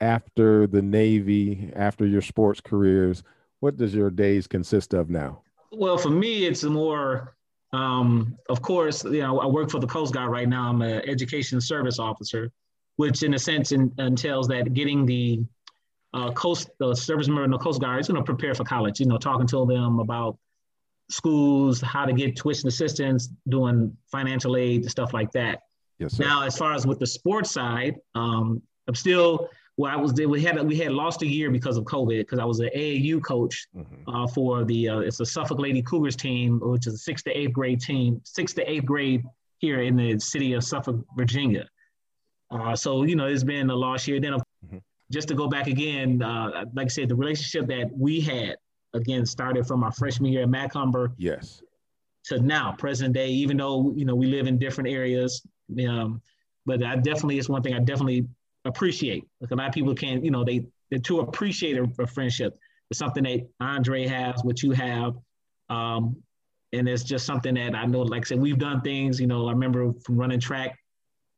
after 0.00 0.66
the 0.66 0.82
Navy, 0.82 1.70
after 1.76 2.04
your 2.04 2.20
sports 2.20 2.60
careers? 2.60 3.22
What 3.60 3.76
does 3.76 3.94
your 3.94 4.10
days 4.10 4.46
consist 4.48 4.92
of 4.92 5.08
now? 5.08 5.42
Well, 5.76 5.98
for 5.98 6.10
me, 6.10 6.46
it's 6.46 6.62
more, 6.64 7.36
um, 7.72 8.36
of 8.48 8.62
course, 8.62 9.04
you 9.04 9.20
know, 9.20 9.40
I 9.40 9.46
work 9.46 9.70
for 9.70 9.80
the 9.80 9.86
Coast 9.86 10.14
Guard 10.14 10.30
right 10.30 10.48
now. 10.48 10.68
I'm 10.68 10.82
an 10.82 11.02
education 11.08 11.60
service 11.60 11.98
officer, 11.98 12.50
which 12.96 13.22
in 13.22 13.34
a 13.34 13.38
sense 13.38 13.72
in, 13.72 13.92
entails 13.98 14.48
that 14.48 14.72
getting 14.74 15.04
the 15.04 15.44
uh, 16.12 16.30
coast, 16.32 16.70
the 16.78 16.94
service 16.94 17.26
member 17.26 17.44
in 17.44 17.50
the 17.50 17.58
Coast 17.58 17.80
Guard 17.80 18.00
is 18.00 18.08
going 18.08 18.20
to 18.20 18.24
prepare 18.24 18.54
for 18.54 18.64
college, 18.64 19.00
you 19.00 19.06
know, 19.06 19.18
talking 19.18 19.46
to 19.48 19.66
them 19.66 19.98
about 19.98 20.38
schools, 21.10 21.80
how 21.80 22.04
to 22.04 22.12
get 22.12 22.36
tuition 22.36 22.68
assistance, 22.68 23.28
doing 23.48 23.96
financial 24.10 24.56
aid, 24.56 24.88
stuff 24.88 25.12
like 25.12 25.32
that. 25.32 25.62
Yes, 25.98 26.14
sir. 26.14 26.24
Now, 26.24 26.42
as 26.44 26.56
far 26.56 26.74
as 26.74 26.86
with 26.86 26.98
the 26.98 27.06
sports 27.06 27.50
side, 27.50 27.96
um, 28.14 28.62
I'm 28.86 28.94
still, 28.94 29.48
well, 29.76 29.92
I 29.92 29.96
was 29.96 30.12
there. 30.12 30.28
We 30.28 30.42
had, 30.42 30.62
we 30.66 30.76
had 30.76 30.92
lost 30.92 31.22
a 31.22 31.26
year 31.26 31.50
because 31.50 31.76
of 31.76 31.84
COVID 31.84 32.18
because 32.20 32.38
I 32.38 32.44
was 32.44 32.60
an 32.60 32.70
AAU 32.74 33.20
coach 33.22 33.66
Mhm. 33.74 33.84
uh, 34.06 34.26
for 34.28 34.64
the 34.64 34.88
uh, 34.88 34.98
it's 35.00 35.18
the 35.18 35.26
Suffolk 35.26 35.58
Lady 35.58 35.82
Cougars 35.82 36.16
team, 36.16 36.60
which 36.62 36.86
is 36.86 36.94
a 36.94 36.98
sixth 36.98 37.24
to 37.24 37.32
eighth 37.36 37.52
grade 37.52 37.80
team, 37.80 38.20
sixth 38.24 38.54
to 38.56 38.70
eighth 38.70 38.84
grade 38.84 39.22
here 39.58 39.80
in 39.82 39.96
the 39.96 40.18
city 40.18 40.52
of 40.52 40.62
Suffolk, 40.62 41.04
Virginia. 41.16 41.68
Uh, 42.50 42.76
so 42.76 43.02
you 43.02 43.16
know, 43.16 43.26
it's 43.26 43.42
been 43.44 43.68
a 43.70 43.74
lost 43.74 44.06
year. 44.06 44.20
Then, 44.20 44.34
Mhm. 44.66 44.80
just 45.10 45.26
to 45.28 45.34
go 45.34 45.48
back 45.48 45.66
again, 45.66 46.22
uh, 46.22 46.64
like 46.74 46.86
I 46.86 46.88
said, 46.88 47.08
the 47.08 47.16
relationship 47.16 47.66
that 47.68 47.90
we 47.96 48.20
had 48.20 48.56
again 48.92 49.26
started 49.26 49.66
from 49.66 49.82
our 49.82 49.90
freshman 49.92 50.30
year 50.32 50.42
at 50.42 50.48
Macomber 50.50 51.12
Yes. 51.18 51.62
to 52.26 52.38
now, 52.38 52.72
present 52.78 53.12
day. 53.12 53.28
Even 53.30 53.56
though 53.56 53.92
you 53.96 54.04
know 54.04 54.14
we 54.14 54.26
live 54.26 54.46
in 54.46 54.56
different 54.56 54.88
areas, 54.88 55.44
um, 55.88 56.22
but 56.64 56.80
I 56.84 56.94
definitely 56.94 57.38
it's 57.38 57.48
one 57.48 57.62
thing 57.62 57.74
I 57.74 57.80
definitely 57.80 58.28
appreciate. 58.64 59.24
Like 59.40 59.50
a 59.50 59.54
lot 59.54 59.68
of 59.68 59.74
people 59.74 59.94
can't, 59.94 60.24
you 60.24 60.30
know, 60.30 60.44
they 60.44 60.66
to 61.02 61.20
appreciate 61.20 61.76
a, 61.76 62.06
friendship. 62.06 62.56
It's 62.90 62.98
something 62.98 63.24
that 63.24 63.48
Andre 63.60 64.06
has, 64.06 64.44
what 64.44 64.62
you 64.62 64.72
have, 64.72 65.14
um, 65.70 66.16
and 66.72 66.88
it's 66.88 67.02
just 67.02 67.26
something 67.26 67.54
that 67.54 67.74
I 67.74 67.86
know. 67.86 68.02
Like 68.02 68.22
I 68.22 68.24
said, 68.24 68.40
we've 68.40 68.58
done 68.58 68.80
things. 68.82 69.20
You 69.20 69.26
know, 69.26 69.48
I 69.48 69.52
remember 69.52 69.92
from 70.04 70.16
running 70.16 70.40
track, 70.40 70.78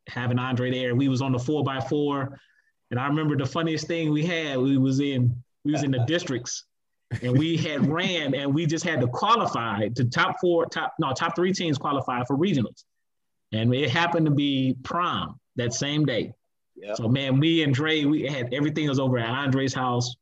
having 0.09 0.39
Andre 0.39 0.71
there. 0.71 0.95
We 0.95 1.09
was 1.09 1.23
on 1.23 1.33
the 1.33 1.39
four 1.39 1.63
by 1.63 1.81
four, 1.81 2.39
and 2.91 3.01
I 3.01 3.07
remember 3.07 3.37
the 3.37 3.47
funniest 3.47 3.87
thing 3.87 4.13
we 4.13 4.27
had. 4.27 4.59
We 4.59 4.77
was 4.77 5.01
in 5.01 5.43
we 5.65 5.73
was 5.73 5.83
in 5.83 5.91
the 5.91 6.05
districts 6.07 6.65
and 7.23 7.37
we 7.37 7.57
had 7.57 7.87
ran 7.93 8.35
and 8.35 8.55
we 8.55 8.67
just 8.67 8.85
had 8.85 9.01
to 9.01 9.07
qualify 9.07 9.89
to 9.89 10.05
top 10.05 10.37
four, 10.41 10.67
top 10.67 10.95
no, 10.99 11.13
top 11.13 11.35
three 11.37 11.53
teams 11.53 11.79
qualify 11.79 12.25
for 12.25 12.37
regionals. 12.37 12.85
And 13.53 13.75
it 13.75 13.91
happened 13.91 14.27
to 14.27 14.33
be 14.33 14.77
prom 14.83 15.39
that 15.57 15.73
same 15.73 16.05
day. 16.05 16.33
Yep. 16.77 16.97
So 16.97 17.09
man, 17.09 17.39
me 17.39 17.63
and 17.63 17.75
Dre, 17.75 18.05
we 18.05 18.23
had 18.27 18.53
everything 18.53 18.89
was 18.89 18.99
over 18.99 19.19
at 19.19 19.29
Andre's 19.29 19.75
house. 19.75 20.15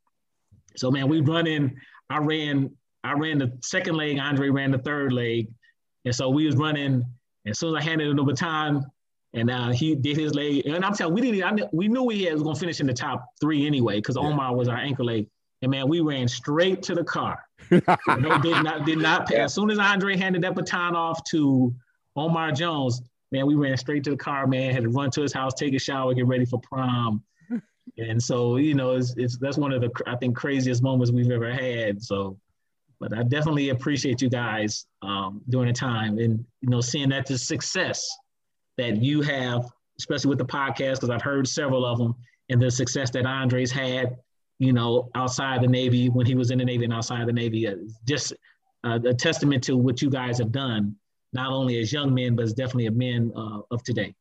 So 0.77 0.91
man, 0.91 1.09
we 1.09 1.21
run 1.21 1.47
in, 1.47 1.77
I 2.11 2.19
ran, 2.19 2.71
I 3.03 3.13
ran 3.13 3.39
the 3.39 3.57
second 3.63 3.97
leg, 3.97 4.19
Andre 4.19 4.49
ran 4.49 4.71
the 4.71 4.79
third 4.79 5.13
leg. 5.13 5.49
And 6.05 6.15
so 6.15 6.29
we 6.31 6.47
was 6.47 6.57
running, 6.57 7.03
as 7.47 7.59
soon 7.59 7.75
as 7.77 7.83
I 7.83 7.89
handed 7.89 8.09
him 8.09 8.17
the 8.17 8.23
baton, 8.25 8.85
and 9.33 9.51
uh, 9.51 9.71
he 9.71 9.95
did 9.95 10.17
his 10.17 10.35
leg. 10.35 10.65
And 10.67 10.85
I'm 10.85 10.95
telling 10.95 11.15
we 11.15 11.21
didn't, 11.21 11.43
I, 11.45 11.51
knew- 11.51 11.69
we 11.73 11.89
knew 11.89 12.03
we 12.05 12.23
had, 12.25 12.35
was 12.35 12.43
gonna 12.43 12.55
finish 12.59 12.81
in 12.81 12.87
the 12.87 12.93
top 12.95 13.27
three 13.41 13.67
anyway, 13.67 13.97
because 13.97 14.17
Yeah. 14.17 14.23
Omar 14.29 14.55
was 14.55 14.69
our 14.69 14.77
anchor 14.77 15.05
leg. 15.05 15.27
And 15.63 15.71
man, 15.71 15.89
we 15.89 16.01
ran 16.01 16.29
straight 16.29 16.83
to 16.85 16.95
the 16.95 17.05
car. 17.05 17.39
No, 17.71 18.39
did 18.43 18.63
not 18.63 18.85
did 18.85 18.99
not 18.99 19.27
pay. 19.29 19.37
Yeah. 19.37 19.45
As 19.45 19.55
soon 19.55 19.71
as 19.71 19.79
Andre 19.79 20.17
handed 20.17 20.43
that 20.43 20.55
baton 20.55 20.95
off 20.95 21.23
to 21.31 21.75
Omar 22.17 22.53
Jones, 22.53 23.01
man, 23.35 23.47
we 23.47 23.57
ran 23.57 23.77
straight 23.77 24.05
to 24.05 24.11
the 24.11 24.17
car. 24.17 24.47
Man, 24.47 24.73
had 24.73 24.85
to 24.85 24.89
run 24.89 25.11
to 25.11 25.23
his 25.23 25.33
house, 25.33 25.55
take 25.55 25.75
a 25.75 25.79
shower, 25.79 26.15
get 26.15 26.27
ready 26.27 26.47
for 26.47 26.61
prom. 26.61 27.23
And 27.99 28.21
so, 28.21 28.57
you 28.57 28.75
know, 28.75 28.97
it's, 28.97 29.15
it's 29.19 29.37
that's 29.37 29.59
one 29.59 29.71
of 29.71 29.83
the 29.83 29.91
I 30.07 30.17
think 30.17 30.35
craziest 30.35 30.83
moments 30.83 31.13
we've 31.13 31.31
ever 31.31 31.53
had. 31.53 32.03
So, 32.03 32.39
but 32.99 33.13
I 33.13 33.23
definitely 33.23 33.69
appreciate 33.69 34.23
you 34.23 34.31
guys 34.31 34.87
um, 35.03 35.43
during 35.51 35.69
the 35.69 35.75
time 35.75 36.19
and 36.19 36.43
you 36.63 36.71
know 36.71 36.81
seeing 36.81 37.11
that 37.11 37.27
the 37.27 37.37
success 37.37 38.09
that 38.79 38.97
you 39.03 39.21
have, 39.21 39.67
especially 39.99 40.31
with 40.31 40.39
the 40.39 40.47
podcast, 40.47 40.95
because 40.95 41.11
I've 41.11 41.23
heard 41.23 41.47
several 41.47 41.85
of 41.85 41.99
them, 41.99 42.15
and 42.49 42.61
the 42.61 42.71
success 42.71 43.11
that 43.11 43.27
Andre's 43.27 43.71
had, 43.71 44.17
you 44.59 44.73
know, 44.73 45.11
outside 45.15 45.61
the 45.61 45.69
Navy 45.69 46.09
when 46.09 46.25
he 46.25 46.35
was 46.35 46.51
in 46.51 46.59
the 46.59 46.65
Navy 46.65 46.85
and 46.85 46.93
outside 46.93 47.29
the 47.29 47.35
Navy, 47.35 47.69
uh, 47.69 47.75
just 48.07 48.33
uh, 48.83 48.99
a 49.05 49.13
testament 49.13 49.63
to 49.65 49.77
what 49.77 50.01
you 50.01 50.09
guys 50.09 50.39
have 50.39 50.53
done, 50.53 50.97
not 51.35 51.53
only 51.53 51.79
as 51.79 51.93
young 51.93 52.15
men, 52.15 52.37
but 52.37 52.45
as 52.45 52.55
definitely 52.55 52.87
a 52.87 52.93
men 52.93 53.33
uh, 53.37 53.61
of 53.71 53.83
today. 53.83 54.15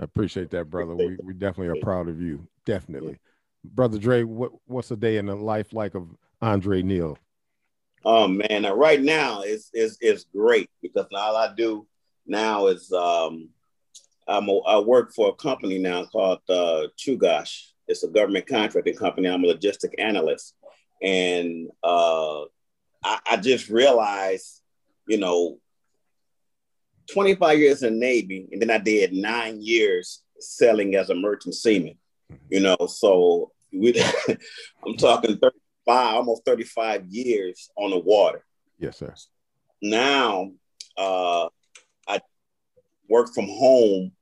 I 0.00 0.04
appreciate 0.04 0.50
that, 0.50 0.70
brother. 0.70 0.94
We, 0.94 1.16
we 1.22 1.34
definitely 1.34 1.78
are 1.78 1.82
proud 1.82 2.08
of 2.08 2.20
you. 2.20 2.46
Definitely. 2.64 3.18
Brother 3.64 3.98
Dre, 3.98 4.22
what, 4.22 4.52
what's 4.66 4.90
a 4.90 4.96
day 4.96 5.16
in 5.16 5.26
the 5.26 5.34
life 5.34 5.72
like 5.72 5.94
of 5.94 6.08
Andre 6.40 6.82
Neal? 6.82 7.18
Oh 8.04 8.28
man, 8.28 8.62
now, 8.62 8.74
right 8.74 9.02
now 9.02 9.42
it's, 9.42 9.70
it's 9.72 9.98
it's 10.00 10.24
great 10.32 10.70
because 10.80 11.06
all 11.12 11.36
I 11.36 11.52
do 11.54 11.86
now 12.26 12.68
is 12.68 12.92
um, 12.92 13.48
I'm 14.28 14.48
a, 14.48 14.58
I 14.58 14.78
work 14.78 15.12
for 15.12 15.30
a 15.30 15.34
company 15.34 15.78
now 15.78 16.04
called 16.04 16.38
uh, 16.48 16.86
Chugach. 16.96 17.72
It's 17.88 18.04
a 18.04 18.08
government 18.08 18.46
contracting 18.46 18.94
company. 18.94 19.28
I'm 19.28 19.44
a 19.44 19.48
logistic 19.48 19.94
analyst, 19.98 20.54
and 21.02 21.68
uh, 21.82 22.42
I, 23.02 23.18
I 23.30 23.36
just 23.36 23.68
realized, 23.68 24.62
you 25.08 25.18
know, 25.18 25.58
25 27.12 27.58
years 27.58 27.82
in 27.82 27.94
the 27.94 28.00
Navy, 28.00 28.48
and 28.52 28.60
then 28.60 28.70
I 28.70 28.78
did 28.78 29.12
nine 29.12 29.60
years 29.60 30.22
selling 30.38 30.94
as 30.94 31.10
a 31.10 31.14
merchant 31.14 31.54
seaman. 31.54 31.98
You 32.50 32.60
know, 32.60 32.76
so 32.86 33.52
we, 33.72 34.02
I'm 34.86 34.96
talking 34.96 35.38
35, 35.38 35.52
almost 35.86 36.44
35 36.44 37.06
years 37.06 37.70
on 37.76 37.90
the 37.90 37.98
water. 37.98 38.44
Yes, 38.78 38.98
sir. 38.98 39.14
now 39.82 40.52
uh, 40.96 41.48
I 42.06 42.20
work 43.08 43.32
from 43.34 43.46
home 43.46 44.12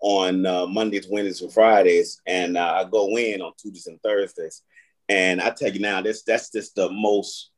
on 0.00 0.46
uh, 0.46 0.66
Mondays, 0.66 1.06
Wednesdays, 1.10 1.42
and 1.42 1.52
Fridays, 1.52 2.20
and 2.26 2.56
uh, 2.56 2.84
I 2.84 2.88
go 2.88 3.16
in 3.18 3.42
on 3.42 3.52
Tuesdays 3.58 3.86
and 3.86 4.00
Thursdays. 4.02 4.62
And 5.08 5.40
I 5.40 5.50
tell 5.50 5.72
you 5.72 5.80
now, 5.80 6.00
this 6.00 6.22
that's 6.22 6.50
just 6.52 6.76
the 6.76 6.88
most 6.90 7.50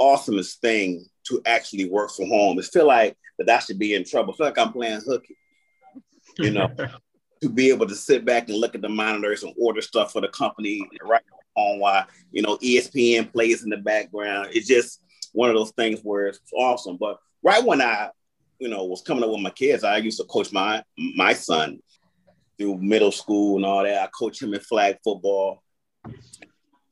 awesomest 0.00 0.58
thing 0.58 1.06
to 1.28 1.42
actually 1.46 1.88
work 1.88 2.10
from 2.10 2.28
home. 2.28 2.58
It 2.58 2.64
feel 2.64 2.86
like 2.86 3.16
that 3.38 3.48
I 3.48 3.58
should 3.58 3.78
be 3.78 3.94
in 3.94 4.04
trouble. 4.04 4.32
I 4.32 4.36
feel 4.36 4.46
like 4.46 4.58
I'm 4.58 4.72
playing 4.72 5.02
hooky, 5.06 5.36
you 6.38 6.50
know, 6.50 6.70
to 7.42 7.48
be 7.48 7.70
able 7.70 7.86
to 7.86 7.94
sit 7.94 8.24
back 8.24 8.48
and 8.48 8.58
look 8.58 8.74
at 8.74 8.82
the 8.82 8.88
monitors 8.88 9.42
and 9.42 9.54
order 9.58 9.80
stuff 9.80 10.12
for 10.12 10.20
the 10.20 10.28
company 10.28 10.80
right 11.02 11.22
on 11.54 11.80
while 11.80 12.06
you 12.30 12.42
know 12.42 12.56
ESPN 12.58 13.32
plays 13.32 13.64
in 13.64 13.70
the 13.70 13.76
background. 13.76 14.50
It's 14.52 14.66
just 14.66 15.02
one 15.32 15.50
of 15.50 15.56
those 15.56 15.72
things 15.72 16.00
where 16.02 16.28
it's 16.28 16.40
awesome. 16.56 16.96
But 16.98 17.18
right 17.42 17.64
when 17.64 17.80
I, 17.80 18.10
you 18.58 18.68
know, 18.68 18.84
was 18.84 19.02
coming 19.02 19.22
up 19.22 19.30
with 19.30 19.40
my 19.40 19.50
kids, 19.50 19.84
I 19.84 19.98
used 19.98 20.18
to 20.18 20.24
coach 20.24 20.52
my 20.52 20.82
my 21.16 21.32
son 21.32 21.80
through 22.58 22.78
middle 22.78 23.12
school 23.12 23.56
and 23.56 23.64
all 23.64 23.84
that. 23.84 24.02
I 24.02 24.08
coached 24.08 24.42
him 24.42 24.54
in 24.54 24.60
flag 24.60 24.96
football 25.04 25.62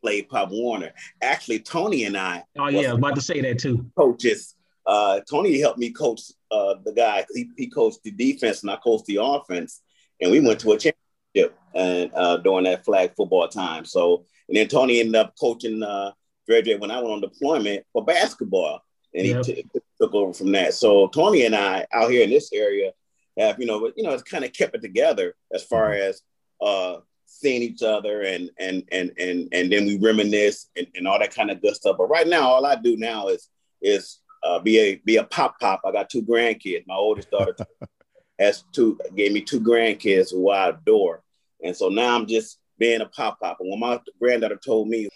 played 0.06 0.28
Pop 0.28 0.50
Warner. 0.50 0.92
Actually, 1.20 1.58
Tony 1.58 2.04
and 2.04 2.16
I. 2.16 2.44
Oh 2.56 2.68
yeah, 2.68 2.90
I 2.90 2.92
was 2.92 2.98
about 2.98 3.16
to 3.16 3.20
say 3.20 3.40
that 3.40 3.58
too. 3.58 3.90
Coaches. 3.96 4.54
Uh, 4.86 5.18
Tony 5.28 5.58
helped 5.58 5.80
me 5.80 5.90
coach 5.90 6.20
uh, 6.52 6.76
the 6.84 6.92
guy. 6.92 7.26
He, 7.34 7.50
he 7.56 7.66
coached 7.66 8.04
the 8.04 8.12
defense 8.12 8.62
and 8.62 8.70
I 8.70 8.76
coached 8.76 9.06
the 9.06 9.18
offense, 9.20 9.82
and 10.20 10.30
we 10.30 10.38
went 10.38 10.60
to 10.60 10.72
a 10.72 10.78
championship 10.78 11.58
and 11.74 12.12
uh, 12.14 12.36
during 12.36 12.64
that 12.64 12.84
flag 12.84 13.14
football 13.16 13.48
time. 13.48 13.84
So, 13.84 14.26
and 14.48 14.56
then 14.56 14.68
Tony 14.68 15.00
ended 15.00 15.16
up 15.16 15.34
coaching 15.40 15.82
uh, 15.82 16.12
Frederick 16.46 16.80
when 16.80 16.92
I 16.92 16.98
went 17.00 17.10
on 17.10 17.20
deployment 17.20 17.84
for 17.92 18.04
basketball, 18.04 18.80
and 19.12 19.26
yep. 19.26 19.44
he 19.44 19.54
t- 19.54 19.64
took 20.00 20.14
over 20.14 20.32
from 20.32 20.52
that. 20.52 20.74
So 20.74 21.08
Tony 21.08 21.46
and 21.46 21.56
I 21.56 21.84
out 21.92 22.12
here 22.12 22.22
in 22.22 22.30
this 22.30 22.52
area 22.52 22.92
have, 23.36 23.58
you 23.58 23.66
know, 23.66 23.90
you 23.96 24.04
know, 24.04 24.12
it's 24.12 24.22
kind 24.22 24.44
of 24.44 24.52
kept 24.52 24.76
it 24.76 24.82
together 24.82 25.34
as 25.52 25.64
far 25.64 25.90
mm-hmm. 25.90 26.10
as 26.10 26.22
uh, 26.60 27.00
seeing 27.26 27.62
each 27.62 27.82
other 27.82 28.22
and 28.22 28.50
and 28.58 28.84
and 28.90 29.12
and 29.18 29.48
and 29.52 29.70
then 29.72 29.84
we 29.84 29.98
reminisce 29.98 30.70
and, 30.76 30.86
and 30.94 31.06
all 31.06 31.18
that 31.18 31.34
kind 31.34 31.50
of 31.50 31.60
good 31.60 31.74
stuff. 31.74 31.96
But 31.98 32.08
right 32.08 32.26
now, 32.26 32.48
all 32.48 32.64
I 32.64 32.76
do 32.76 32.96
now 32.96 33.28
is 33.28 33.48
is 33.82 34.20
uh, 34.42 34.58
be 34.60 34.78
a 34.78 34.96
be 35.04 35.16
a 35.16 35.24
pop 35.24 35.60
pop. 35.60 35.82
I 35.84 35.92
got 35.92 36.08
two 36.08 36.22
grandkids. 36.22 36.84
My 36.86 36.94
oldest 36.94 37.30
daughter 37.30 37.56
has 38.38 38.64
two 38.72 38.98
gave 39.14 39.32
me 39.32 39.42
two 39.42 39.60
grandkids 39.60 40.30
who 40.30 40.50
I 40.50 40.70
adore, 40.70 41.22
and 41.62 41.76
so 41.76 41.88
now 41.88 42.14
I'm 42.14 42.26
just 42.26 42.58
being 42.78 43.00
a 43.00 43.06
pop 43.06 43.40
pop. 43.40 43.58
And 43.60 43.70
when 43.70 43.80
my 43.80 44.00
granddaughter 44.20 44.56
told 44.64 44.88
me, 44.88 45.08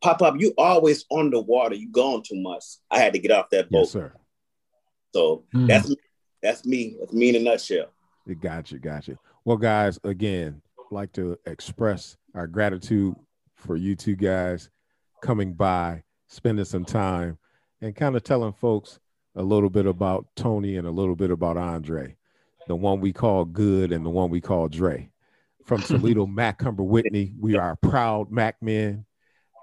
"Pop 0.00 0.20
pop, 0.20 0.36
you 0.38 0.54
always 0.56 1.04
on 1.10 1.30
the 1.30 1.40
water. 1.40 1.74
You 1.74 1.90
gone 1.90 2.22
too 2.22 2.40
much," 2.40 2.64
I 2.90 2.98
had 2.98 3.12
to 3.12 3.18
get 3.18 3.32
off 3.32 3.50
that 3.50 3.70
boat. 3.70 3.80
Yes, 3.80 3.90
sir. 3.90 4.12
So 5.12 5.44
mm. 5.54 5.66
that's 5.66 5.94
that's 6.42 6.64
me. 6.64 6.96
That's 7.00 7.12
me 7.12 7.30
in 7.30 7.36
a 7.36 7.40
nutshell. 7.40 7.86
It 8.26 8.40
got 8.40 8.70
you, 8.70 8.78
got 8.78 9.08
you. 9.08 9.18
Well, 9.44 9.56
guys, 9.56 9.98
again, 10.04 10.60
like 10.90 11.12
to 11.12 11.38
express 11.46 12.16
our 12.34 12.46
gratitude 12.46 13.14
for 13.56 13.76
you 13.76 13.94
two 13.96 14.16
guys 14.16 14.70
coming 15.22 15.52
by, 15.52 16.02
spending 16.28 16.64
some 16.64 16.84
time, 16.84 17.38
and 17.80 17.94
kind 17.94 18.16
of 18.16 18.22
telling 18.22 18.52
folks 18.52 18.98
a 19.34 19.42
little 19.42 19.70
bit 19.70 19.86
about 19.86 20.26
Tony 20.36 20.76
and 20.76 20.86
a 20.86 20.90
little 20.90 21.16
bit 21.16 21.30
about 21.30 21.56
Andre, 21.56 22.16
the 22.66 22.76
one 22.76 23.00
we 23.00 23.12
call 23.12 23.44
Good 23.44 23.92
and 23.92 24.04
the 24.04 24.10
one 24.10 24.30
we 24.30 24.40
call 24.40 24.68
Dre. 24.68 25.10
From 25.64 25.80
Toledo, 25.82 26.26
Macomber 26.26 26.82
Whitney, 26.82 27.34
we 27.38 27.56
are 27.56 27.76
proud 27.76 28.30
Mac 28.30 28.56
men, 28.62 29.04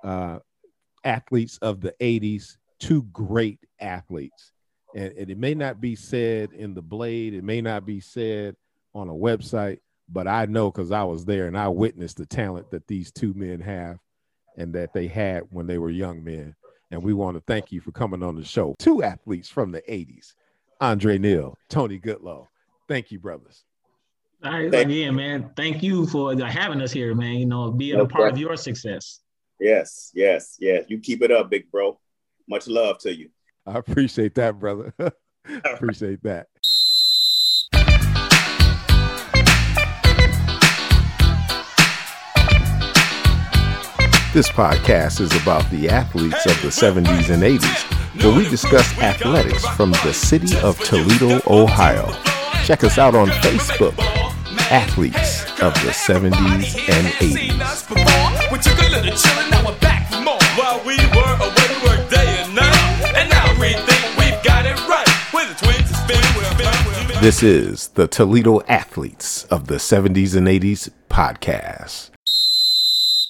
uh, 0.03 0.39
athletes 1.03 1.57
of 1.61 1.81
the 1.81 1.93
80s, 1.99 2.57
two 2.79 3.03
great 3.03 3.59
athletes. 3.79 4.51
And, 4.95 5.11
and 5.13 5.29
it 5.29 5.37
may 5.37 5.55
not 5.55 5.81
be 5.81 5.95
said 5.95 6.53
in 6.53 6.73
the 6.73 6.81
blade, 6.81 7.33
it 7.33 7.43
may 7.43 7.61
not 7.61 7.85
be 7.85 7.99
said 7.99 8.55
on 8.93 9.09
a 9.09 9.13
website, 9.13 9.79
but 10.09 10.27
I 10.27 10.45
know 10.45 10.71
because 10.71 10.91
I 10.91 11.03
was 11.03 11.25
there 11.25 11.47
and 11.47 11.57
I 11.57 11.67
witnessed 11.67 12.17
the 12.17 12.25
talent 12.25 12.71
that 12.71 12.87
these 12.87 13.11
two 13.11 13.33
men 13.33 13.59
have 13.61 13.97
and 14.57 14.73
that 14.73 14.93
they 14.93 15.07
had 15.07 15.43
when 15.49 15.67
they 15.67 15.77
were 15.77 15.89
young 15.89 16.23
men. 16.23 16.55
And 16.91 17.03
we 17.03 17.13
want 17.13 17.35
to 17.35 17.43
thank 17.47 17.71
you 17.71 17.81
for 17.81 17.91
coming 17.91 18.23
on 18.23 18.35
the 18.35 18.43
show. 18.43 18.75
Two 18.77 19.03
athletes 19.03 19.49
from 19.49 19.71
the 19.71 19.81
80s, 19.81 20.33
Andre 20.79 21.17
Neal, 21.17 21.57
Tony 21.69 21.99
Goodloe. 21.99 22.47
Thank 22.87 23.11
you, 23.11 23.19
brothers. 23.19 23.63
All 24.43 24.51
right, 24.51 24.71
thank 24.71 24.89
again, 24.89 25.15
man. 25.15 25.49
Thank 25.55 25.81
you 25.81 26.05
for 26.05 26.35
having 26.45 26.81
us 26.81 26.91
here, 26.91 27.15
man. 27.15 27.35
You 27.35 27.47
know, 27.47 27.71
being 27.71 27.97
no 27.97 28.03
a 28.03 28.07
part 28.07 28.11
problem. 28.11 28.33
of 28.35 28.39
your 28.39 28.55
success. 28.55 29.21
Yes, 29.59 30.11
yes, 30.13 30.57
yes. 30.59 30.85
You 30.87 30.99
keep 30.99 31.23
it 31.23 31.31
up, 31.31 31.49
big 31.49 31.71
bro. 31.71 31.99
Much 32.47 32.67
love 32.67 32.99
to 32.99 33.15
you. 33.15 33.29
I 33.65 33.79
appreciate 33.79 34.35
that, 34.35 34.59
brother. 34.59 34.93
appreciate 35.65 36.23
that. 36.23 36.47
This 44.35 44.49
podcast 44.49 45.21
is 45.21 45.33
about 45.41 45.63
the 45.71 45.87
athletes 45.87 46.45
of 46.45 46.61
the 46.61 46.67
70s 46.67 47.33
and 47.33 47.41
80s, 47.41 48.21
where 48.21 48.35
we 48.35 48.43
discuss 48.49 48.85
athletics 48.99 49.65
from 49.77 49.91
the 49.91 50.11
city 50.11 50.57
of 50.57 50.77
Toledo, 50.79 51.39
Ohio. 51.47 52.11
Check 52.65 52.83
us 52.83 52.97
out 52.97 53.15
on 53.15 53.29
Facebook, 53.29 53.97
Athletes 54.69 55.43
of 55.61 55.73
the 55.75 55.91
70s 55.91 56.75
and 56.89 57.07
80s. 57.13 57.61
This 67.21 67.41
is 67.41 67.87
the 67.87 68.09
Toledo 68.09 68.59
Athletes 68.67 69.45
of 69.45 69.67
the 69.67 69.75
70s 69.75 70.35
and 70.35 70.47
80s 70.49 70.89
podcast. 71.09 72.14